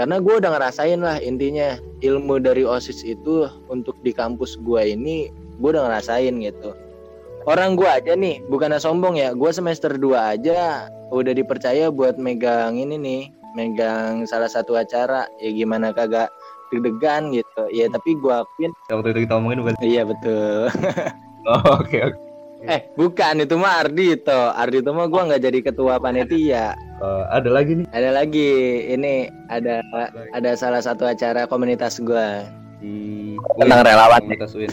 Karena 0.00 0.18
gue 0.18 0.34
udah 0.40 0.50
ngerasain 0.56 1.00
lah 1.04 1.20
intinya 1.20 1.76
ilmu 2.00 2.40
dari 2.40 2.64
osis 2.64 3.04
itu 3.04 3.46
untuk 3.68 3.94
di 4.00 4.10
kampus 4.16 4.56
gue 4.64 4.96
ini 4.96 5.28
gue 5.60 5.68
udah 5.68 5.84
ngerasain 5.88 6.32
gitu. 6.40 6.72
Orang 7.44 7.74
gue 7.74 7.90
aja 7.90 8.14
nih 8.14 8.38
bukannya 8.46 8.78
sombong 8.78 9.18
ya, 9.18 9.34
gue 9.34 9.50
semester 9.50 9.98
2 9.98 10.14
aja 10.14 10.86
udah 11.10 11.34
dipercaya 11.34 11.90
buat 11.90 12.16
megang 12.16 12.78
ini 12.78 12.96
nih, 12.96 13.22
megang 13.58 14.24
salah 14.24 14.48
satu 14.48 14.78
acara. 14.78 15.26
Ya 15.42 15.50
gimana 15.50 15.90
kagak 15.90 16.30
deg-degan 16.72 17.34
gitu. 17.34 17.62
Ya 17.68 17.90
tapi 17.90 18.16
gue 18.16 18.32
akuin. 18.32 18.72
Waktu 18.88 19.12
itu 19.12 19.18
kita 19.28 19.34
omongin 19.36 19.60
bukan? 19.60 19.74
Iya 19.82 20.08
betul. 20.08 20.70
oh, 21.50 21.58
oke 21.76 21.84
okay, 21.84 22.00
oke. 22.08 22.16
Okay. 22.16 22.31
Eh, 22.70 22.80
bukan 22.94 23.42
itu 23.42 23.58
mah 23.58 23.82
Ardito. 23.82 24.54
Ardito 24.54 24.94
mah 24.94 25.10
gua 25.10 25.26
nggak 25.26 25.42
jadi 25.42 25.58
ketua 25.66 25.98
panitia. 25.98 26.78
Uh, 27.02 27.26
ada 27.34 27.50
lagi 27.50 27.82
nih. 27.82 27.86
Ada 27.90 28.10
lagi. 28.14 28.50
Ini 28.94 29.12
ada 29.50 29.82
ada 30.30 30.50
salah 30.54 30.78
satu 30.78 31.02
acara 31.02 31.50
komunitas 31.50 31.98
gua. 31.98 32.46
Hmm, 32.78 33.38
tentang 33.58 33.82
relawan 33.82 34.22
komunitas 34.22 34.54
UIN. 34.54 34.70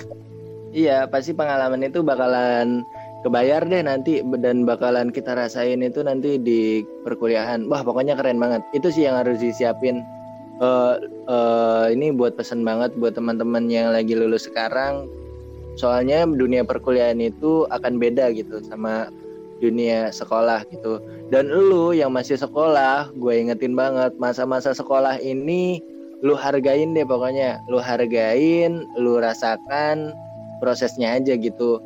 Iya, 0.69 1.10
pasti 1.10 1.34
pengalaman 1.34 1.82
itu 1.82 2.06
bakalan 2.06 2.86
kebayar 3.25 3.65
deh 3.65 3.82
nanti 3.82 4.21
dan 4.38 4.69
bakalan 4.69 5.10
kita 5.10 5.34
rasain 5.34 5.82
itu 5.82 6.06
nanti 6.06 6.38
di 6.38 6.86
perkuliahan. 7.02 7.65
Wah, 7.65 7.82
pokoknya 7.82 8.13
keren 8.13 8.38
banget. 8.38 8.62
Itu 8.78 8.93
sih 8.93 9.10
yang 9.10 9.17
harus 9.17 9.41
disiapin. 9.41 10.06
Uh, 10.62 10.99
uh, 11.25 11.88
ini 11.89 12.12
buat 12.12 12.36
pesan 12.36 12.67
banget 12.67 12.91
buat 12.99 13.15
teman-teman 13.15 13.71
yang 13.71 13.95
lagi 13.95 14.12
lulus 14.12 14.43
sekarang 14.43 15.08
soalnya 15.80 16.28
dunia 16.28 16.68
perkuliahan 16.68 17.24
itu 17.24 17.63
akan 17.72 17.96
beda 18.04 18.36
gitu 18.36 18.60
sama 18.68 19.08
dunia 19.63 20.12
sekolah 20.12 20.68
gitu. 20.76 21.00
Dan 21.32 21.48
lu 21.48 21.96
yang 21.96 22.12
masih 22.12 22.36
sekolah 22.36 23.12
gue 23.15 23.34
ingetin 23.36 23.76
banget 23.80 24.12
masa-masa 24.20 24.76
sekolah 24.76 25.20
ini 25.24 25.80
lu 26.20 26.36
hargain 26.36 26.92
deh 26.92 27.08
pokoknya. 27.08 27.63
Lu 27.72 27.80
hargain 27.80 28.84
lu 29.00 29.24
rasakan 29.24 30.12
prosesnya 30.60 31.15
aja 31.15 31.39
gitu. 31.39 31.80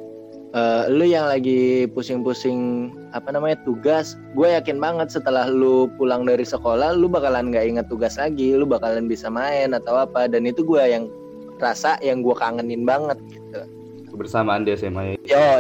Uh, 0.54 0.86
lu 0.86 1.10
yang 1.10 1.26
lagi 1.26 1.90
pusing-pusing 1.98 2.94
apa 3.18 3.34
namanya 3.34 3.58
tugas 3.66 4.14
gue 4.38 4.54
yakin 4.54 4.78
banget 4.78 5.10
setelah 5.10 5.50
lu 5.50 5.90
pulang 5.98 6.30
dari 6.30 6.46
sekolah 6.46 6.94
lu 6.94 7.10
bakalan 7.10 7.50
nggak 7.50 7.66
inget 7.78 7.86
tugas 7.90 8.18
lagi. 8.18 8.54
Lu 8.58 8.66
bakalan 8.66 9.06
bisa 9.06 9.30
main 9.30 9.74
atau 9.74 10.02
apa. 10.02 10.30
Dan 10.30 10.46
itu 10.46 10.62
gue 10.62 10.82
yang 10.82 11.10
rasa 11.58 11.98
yang 12.06 12.22
gue 12.22 12.34
kangenin 12.38 12.86
banget 12.86 13.18
gitu 13.30 13.66
kebersamaan 14.24 14.64
di 14.64 14.72
SMA. 14.80 15.20
Yo, 15.28 15.60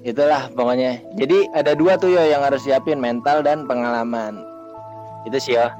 itulah 0.00 0.48
pokoknya. 0.56 1.04
Jadi 1.20 1.52
ada 1.52 1.76
dua 1.76 2.00
tuh 2.00 2.16
yo 2.16 2.24
yang 2.24 2.40
harus 2.40 2.64
siapin 2.64 2.96
mental 2.96 3.44
dan 3.44 3.68
pengalaman. 3.68 4.40
Itu 5.28 5.36
sih 5.36 5.60
ya. 5.60 5.76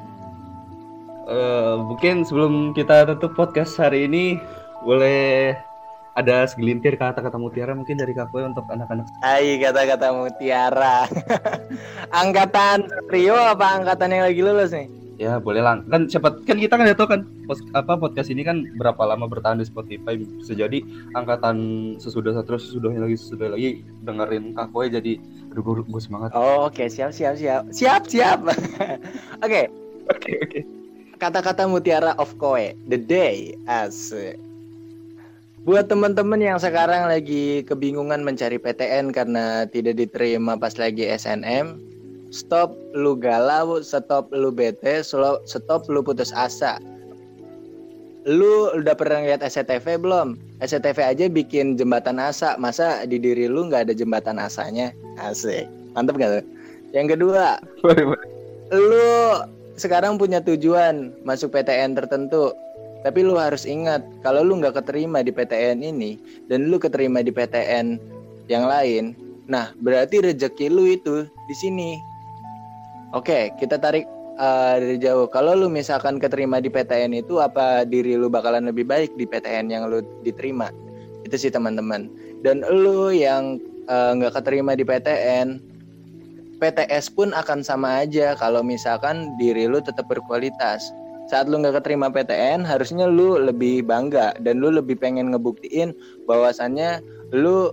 Uh, 1.24 1.80
mungkin 1.88 2.28
sebelum 2.28 2.76
kita 2.76 3.08
tutup 3.08 3.32
podcast 3.32 3.80
hari 3.80 4.04
ini 4.04 4.36
boleh 4.84 5.56
ada 6.12 6.44
segelintir 6.44 7.00
kata-kata 7.00 7.40
mutiara 7.40 7.72
mungkin 7.72 7.96
dari 7.96 8.12
Kak 8.12 8.36
untuk 8.36 8.68
anak-anak. 8.68 9.08
Hai 9.24 9.56
kata-kata 9.56 10.12
mutiara. 10.12 11.08
angkatan 12.20 12.84
Rio 13.08 13.32
apa 13.32 13.80
angkatan 13.80 14.12
yang 14.12 14.24
lagi 14.28 14.40
lulus 14.44 14.76
nih? 14.76 15.07
Ya 15.18 15.42
boleh 15.42 15.58
lah 15.58 15.82
kan 15.90 16.06
cepat 16.06 16.46
kan 16.46 16.56
kita 16.56 16.78
kan 16.78 16.86
ya 16.86 16.94
tahu 16.94 17.10
kan 17.10 17.20
pos, 17.50 17.58
apa 17.74 17.98
podcast 17.98 18.30
ini 18.30 18.46
kan 18.46 18.62
berapa 18.78 19.02
lama 19.02 19.26
bertahan 19.26 19.58
di 19.58 19.66
Spotify. 19.66 20.14
Bisa 20.14 20.54
jadi 20.54 20.78
angkatan 21.18 21.56
sesudah 21.98 22.38
satu 22.38 22.54
sesudahnya 22.54 23.04
lagi 23.04 23.18
sesudah 23.18 23.50
lagi 23.52 23.82
dengerin 24.06 24.54
Kakoy 24.54 24.88
jadi 24.88 25.18
aduh 25.50 25.62
gue, 25.64 25.74
gue 25.90 26.02
semangat 26.02 26.30
oh 26.38 26.70
oke 26.70 26.78
okay. 26.78 26.86
siap 26.86 27.10
siap 27.10 27.34
siap. 27.34 27.66
Siap 27.74 28.06
siap. 28.06 28.38
Oke. 29.44 29.68
Oke 30.08 30.40
oke. 30.40 30.60
Kata-kata 31.20 31.68
mutiara 31.68 32.16
of 32.16 32.32
Koe 32.40 32.72
the 32.88 32.96
day 32.96 33.52
as 33.68 34.14
Buat 35.68 35.92
teman-teman 35.92 36.40
yang 36.40 36.56
sekarang 36.56 37.12
lagi 37.12 37.60
kebingungan 37.68 38.24
mencari 38.24 38.56
PTN 38.56 39.12
karena 39.12 39.68
tidak 39.68 40.00
diterima 40.00 40.56
pas 40.56 40.72
lagi 40.80 41.04
SNM, 41.04 41.76
stop 42.30 42.76
lu 42.92 43.16
galau, 43.16 43.80
stop 43.80 44.28
lu 44.32 44.52
bete, 44.52 45.00
stop 45.02 45.82
lu 45.88 46.00
putus 46.04 46.32
asa. 46.36 46.76
Lu 48.28 48.76
udah 48.76 48.92
pernah 48.92 49.24
lihat 49.24 49.40
SCTV 49.40 50.04
belum? 50.04 50.36
SCTV 50.60 50.98
aja 51.00 51.24
bikin 51.32 51.80
jembatan 51.80 52.20
asa, 52.20 52.60
masa 52.60 53.06
di 53.08 53.16
diri 53.16 53.48
lu 53.48 53.72
nggak 53.72 53.88
ada 53.88 53.94
jembatan 53.96 54.36
asanya? 54.36 54.92
Asik, 55.16 55.64
mantep 55.96 56.20
gak 56.20 56.40
tuh? 56.40 56.44
Yang 56.92 57.16
kedua, 57.16 57.56
lu 58.74 59.08
sekarang 59.80 60.20
punya 60.20 60.44
tujuan 60.44 61.14
masuk 61.24 61.56
PTN 61.56 61.96
tertentu, 61.96 62.52
tapi 63.06 63.24
lu 63.24 63.38
harus 63.38 63.64
ingat 63.64 64.04
kalau 64.20 64.44
lu 64.44 64.60
nggak 64.60 64.76
keterima 64.84 65.24
di 65.24 65.32
PTN 65.32 65.80
ini 65.80 66.20
dan 66.52 66.68
lu 66.68 66.76
keterima 66.76 67.24
di 67.24 67.32
PTN 67.32 67.96
yang 68.50 68.68
lain, 68.68 69.16
nah 69.48 69.72
berarti 69.80 70.20
rezeki 70.20 70.66
lu 70.68 70.84
itu 70.84 71.24
di 71.48 71.54
sini 71.56 71.96
Oke, 73.16 73.48
kita 73.56 73.80
tarik 73.80 74.04
uh, 74.36 74.76
dari 74.76 75.00
jauh. 75.00 75.24
Kalau 75.32 75.56
lu 75.56 75.72
misalkan 75.72 76.20
keterima 76.20 76.60
di 76.60 76.68
PTN 76.68 77.16
itu 77.16 77.40
apa 77.40 77.88
diri 77.88 78.20
lu 78.20 78.28
bakalan 78.28 78.68
lebih 78.68 78.84
baik 78.84 79.16
di 79.16 79.24
PTN 79.24 79.72
yang 79.72 79.88
lu 79.88 80.04
diterima? 80.20 80.68
Itu 81.24 81.40
sih 81.40 81.48
teman-teman. 81.48 82.12
Dan 82.44 82.62
lu 82.68 83.10
yang 83.10 83.58
eh, 83.90 84.10
nggak 84.14 84.32
uh, 84.32 84.36
keterima 84.38 84.78
di 84.78 84.86
PTN, 84.86 85.58
PTS 86.62 87.10
pun 87.10 87.34
akan 87.34 87.66
sama 87.66 88.06
aja 88.06 88.38
kalau 88.38 88.62
misalkan 88.62 89.34
diri 89.40 89.64
lu 89.64 89.80
tetap 89.80 90.06
berkualitas. 90.06 90.92
Saat 91.32 91.48
lu 91.48 91.60
nggak 91.60 91.82
keterima 91.82 92.12
PTN, 92.12 92.62
harusnya 92.64 93.08
lu 93.08 93.40
lebih 93.40 93.84
bangga 93.88 94.36
dan 94.44 94.60
lu 94.60 94.68
lebih 94.68 95.00
pengen 95.00 95.32
ngebuktiin 95.32 95.96
bahwasannya 96.28 97.00
lu 97.32 97.72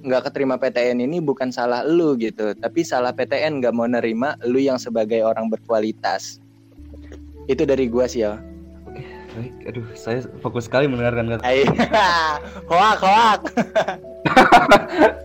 nggak 0.00 0.30
keterima 0.30 0.56
PTN 0.56 1.04
ini 1.04 1.20
bukan 1.20 1.52
salah 1.52 1.84
lu 1.84 2.16
gitu, 2.16 2.56
tapi 2.56 2.80
salah 2.84 3.12
PTN 3.12 3.60
nggak 3.60 3.74
mau 3.76 3.84
nerima 3.84 4.36
lu 4.48 4.56
yang 4.56 4.80
sebagai 4.80 5.20
orang 5.24 5.52
berkualitas. 5.52 6.40
Itu 7.46 7.68
dari 7.68 7.90
gua 7.90 8.08
sih 8.08 8.24
ya. 8.24 8.40
Oke, 8.88 9.04
baik. 9.36 9.52
Aduh, 9.68 9.86
saya 9.92 10.24
fokus 10.40 10.66
sekali 10.70 10.88
mendengarkan 10.88 11.36
kata. 11.36 11.44
Hoak 12.70 13.00
hoak. 13.00 13.40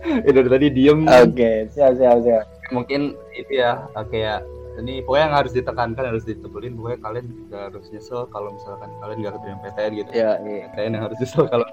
Eh, 0.06 0.32
dari 0.32 0.48
tadi 0.48 0.66
diem. 0.70 1.02
Oke, 1.04 1.66
siap 1.74 1.98
siap 1.98 2.22
siap. 2.22 2.46
Mungkin 2.70 3.18
itu 3.34 3.58
ya, 3.58 3.84
kayak 3.92 4.46
ini 4.78 5.00
pokoknya 5.02 5.24
yang 5.26 5.36
harus 5.36 5.52
ditekankan 5.56 6.04
harus 6.14 6.24
ditebelin 6.24 6.76
pokoknya 6.76 6.98
kalian 7.00 7.26
gak 7.48 7.62
harus 7.72 7.88
nyesel 7.90 8.28
kalau 8.28 8.52
misalkan 8.52 8.92
kalian 9.00 9.18
gak 9.24 9.34
keterima 9.40 9.58
PTN 9.64 9.90
gitu. 9.98 10.10
Ya, 10.12 10.30
iya. 10.44 10.64
PTN 10.72 10.90
yang 10.94 11.04
harus 11.10 11.18
nyesel 11.18 11.44
kalau 11.48 11.66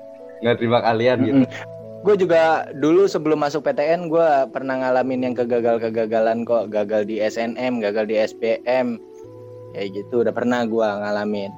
nggak 0.43 0.55
terima 0.59 0.79
kalian 0.83 1.17
gitu. 1.23 1.39
Gue 2.03 2.19
juga 2.19 2.67
dulu 2.75 3.07
sebelum 3.07 3.39
masuk 3.39 3.63
PTN 3.63 4.11
gue 4.11 4.29
pernah 4.51 4.75
ngalamin 4.75 5.31
yang 5.31 5.35
kegagal-kegagalan 5.39 6.43
kok, 6.43 6.67
gagal 6.67 7.07
di 7.07 7.23
SNM, 7.23 7.79
gagal 7.79 8.11
di 8.11 8.19
SPM, 8.19 8.99
kayak 9.71 9.87
gitu 9.95 10.27
udah 10.27 10.35
pernah 10.35 10.67
gue 10.67 10.83
ngalamin. 10.83 11.55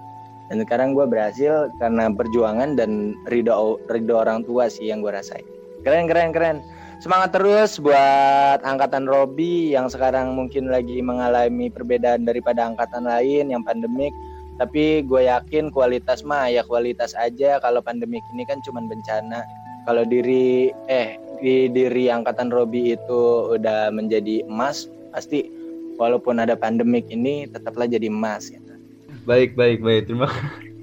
Dan 0.54 0.62
sekarang 0.62 0.94
gue 0.94 1.10
berhasil 1.10 1.74
karena 1.82 2.14
perjuangan 2.14 2.78
dan 2.78 3.18
ridho 3.26 3.82
ridho 3.90 4.22
orang 4.22 4.46
tua 4.46 4.70
sih 4.70 4.94
yang 4.94 5.02
gue 5.02 5.10
rasain. 5.10 5.42
Keren 5.82 6.06
keren 6.06 6.30
keren. 6.30 6.62
Semangat 7.02 7.34
terus 7.34 7.82
buat 7.82 8.62
angkatan 8.62 9.10
Robi 9.10 9.74
yang 9.74 9.90
sekarang 9.90 10.38
mungkin 10.38 10.70
lagi 10.70 11.02
mengalami 11.02 11.74
perbedaan 11.74 12.22
daripada 12.22 12.70
angkatan 12.70 13.10
lain 13.10 13.50
yang 13.50 13.66
pandemik. 13.66 14.14
Tapi 14.62 15.02
gue 15.04 15.26
yakin 15.26 15.74
kualitas 15.74 16.22
mah 16.22 16.54
ya 16.54 16.62
kualitas 16.62 17.18
aja. 17.18 17.58
Kalau 17.58 17.82
pandemik 17.82 18.22
ini 18.30 18.46
kan 18.46 18.62
cuma 18.62 18.86
bencana. 18.86 19.65
Kalau 19.86 20.04
diri 20.06 20.74
eh 20.90 21.18
di 21.40 21.70
diri 21.70 22.10
angkatan 22.10 22.50
Robi 22.50 22.98
itu 22.98 23.54
udah 23.54 23.94
menjadi 23.94 24.42
emas, 24.50 24.90
pasti 25.14 25.46
walaupun 26.02 26.42
ada 26.42 26.58
pandemik 26.58 27.06
ini 27.14 27.46
tetaplah 27.50 27.86
jadi 27.86 28.10
emas. 28.10 28.50
Ya. 28.50 28.62
Baik, 29.30 29.54
baik, 29.54 29.82
baik. 29.82 30.10
Terima 30.10 30.30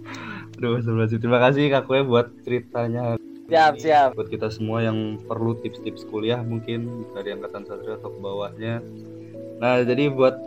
Aduh, 0.62 0.78
terima 1.10 1.42
kasih 1.42 1.74
Kak 1.74 1.90
Kue 1.90 2.06
buat 2.06 2.30
ceritanya. 2.46 3.18
Siap, 3.50 3.72
Ini 3.76 3.82
siap. 3.82 4.08
Buat 4.14 4.30
kita 4.30 4.48
semua 4.48 4.78
yang 4.80 5.18
perlu 5.26 5.58
tips-tips 5.58 6.06
kuliah 6.06 6.38
mungkin 6.40 7.04
dari 7.12 7.34
angkatan 7.34 7.66
satria 7.66 7.98
atau 7.98 8.14
ke 8.14 8.18
bawahnya. 8.22 8.78
Nah, 9.58 9.82
jadi 9.82 10.08
buat 10.08 10.38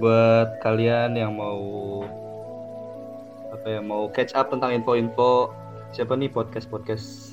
buat 0.00 0.58
kalian 0.64 1.18
yang 1.18 1.36
mau 1.36 1.60
apa 3.50 3.66
ya 3.66 3.80
mau 3.82 4.08
catch 4.08 4.32
up 4.38 4.48
tentang 4.48 4.72
info-info 4.72 5.50
siapa 5.92 6.14
nih 6.14 6.30
podcast-podcast 6.30 7.29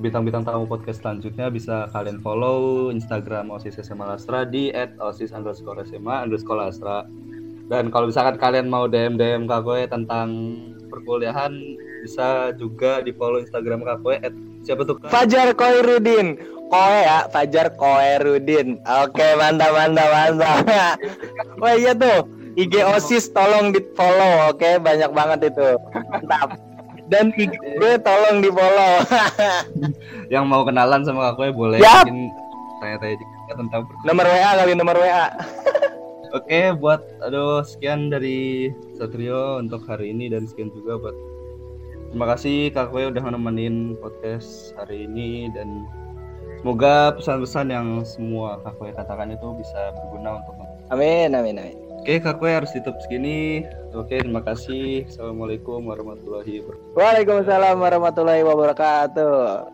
bintang-bintang 0.00 0.48
tamu 0.48 0.64
podcast 0.64 1.04
selanjutnya 1.04 1.52
bisa 1.52 1.86
kalian 1.92 2.18
follow 2.24 2.88
Instagram 2.88 3.52
OSIS 3.52 3.84
SMA 3.84 4.08
Lastra 4.08 4.48
di 4.48 4.72
@osis 4.98 5.36
underscore 5.36 5.84
SMA 5.84 6.24
underscore 6.24 6.58
Lastra 6.64 7.04
dan 7.70 7.86
kalau 7.94 8.10
misalkan 8.10 8.34
kalian 8.34 8.66
mau 8.66 8.90
DM 8.90 9.14
DM 9.14 9.46
Kak 9.46 9.62
Koe 9.62 9.86
tentang 9.86 10.58
perkuliahan 10.90 11.54
bisa 12.02 12.50
juga 12.58 12.98
di 12.98 13.14
follow 13.14 13.38
Instagram 13.38 13.86
Kak 13.86 13.98
Koe 14.02 14.18
at 14.18 14.34
siapa 14.66 14.82
tuh? 14.82 14.98
Fajar 15.06 15.54
Koirudin. 15.54 16.34
Koe 16.66 16.98
ya, 17.06 17.30
Fajar 17.30 17.70
Koirudin. 17.78 18.82
Oke, 18.82 19.28
mantap 19.38 19.70
mantap 19.70 20.08
mantap. 20.10 20.66
Wah 21.62 21.74
iya 21.80 21.94
tuh, 21.94 22.26
IG 22.58 22.74
OSIS 22.82 23.30
tolong 23.30 23.70
di 23.70 23.78
follow, 23.94 24.50
oke 24.50 24.82
banyak 24.82 25.10
banget 25.14 25.54
itu. 25.54 25.78
Mantap. 26.10 26.69
Dan 27.10 27.34
IG 27.34 27.50
gue 27.58 27.92
tolong 28.06 28.38
di 28.38 28.50
follow. 28.54 28.94
Yang 30.34 30.44
mau 30.46 30.62
kenalan 30.62 31.02
sama 31.02 31.34
Kak 31.34 31.42
Koe 31.42 31.50
boleh 31.50 31.82
Siap. 31.82 32.06
mungkin 32.06 32.30
tanya-tanya 32.78 33.16
juga 33.18 33.52
tentang 33.58 33.80
perkuliahan. 33.84 34.06
nomor 34.08 34.26
WA 34.30 34.50
kali 34.56 34.72
nomor 34.78 34.96
WA. 34.96 35.26
Oke, 36.38 36.60
buat 36.78 37.02
aduh 37.26 37.66
sekian 37.66 38.06
dari 38.06 38.70
Satrio 38.94 39.58
untuk 39.58 39.82
hari 39.90 40.14
ini 40.14 40.30
dan 40.30 40.46
sekian 40.46 40.70
juga 40.70 40.94
buat 41.02 41.16
terima 42.14 42.26
kasih 42.30 42.70
Kak 42.70 42.94
Kue 42.94 43.10
udah 43.10 43.22
nemenin 43.34 43.98
podcast 43.98 44.70
hari 44.78 45.10
ini 45.10 45.50
dan 45.50 45.90
semoga 46.62 47.18
pesan-pesan 47.18 47.74
yang 47.74 47.86
semua 48.06 48.62
Kak 48.62 48.78
Kue 48.78 48.94
katakan 48.94 49.34
itu 49.34 49.58
bisa 49.58 49.90
berguna 49.98 50.38
untuk 50.38 50.54
Amin 50.90 51.34
amin 51.34 51.58
amin. 51.58 51.89
Oke, 52.00 52.16
Kak 52.16 52.40
Kue 52.40 52.48
harus 52.48 52.72
tutup 52.72 52.96
segini. 53.04 53.68
Oke, 53.92 54.24
terima 54.24 54.40
kasih. 54.40 55.04
Assalamualaikum 55.04 55.84
warahmatullahi 55.84 56.64
wabarakatuh. 56.64 56.96
Waalaikumsalam 56.96 57.76
warahmatullahi 57.76 58.40
wabarakatuh. 58.40 59.68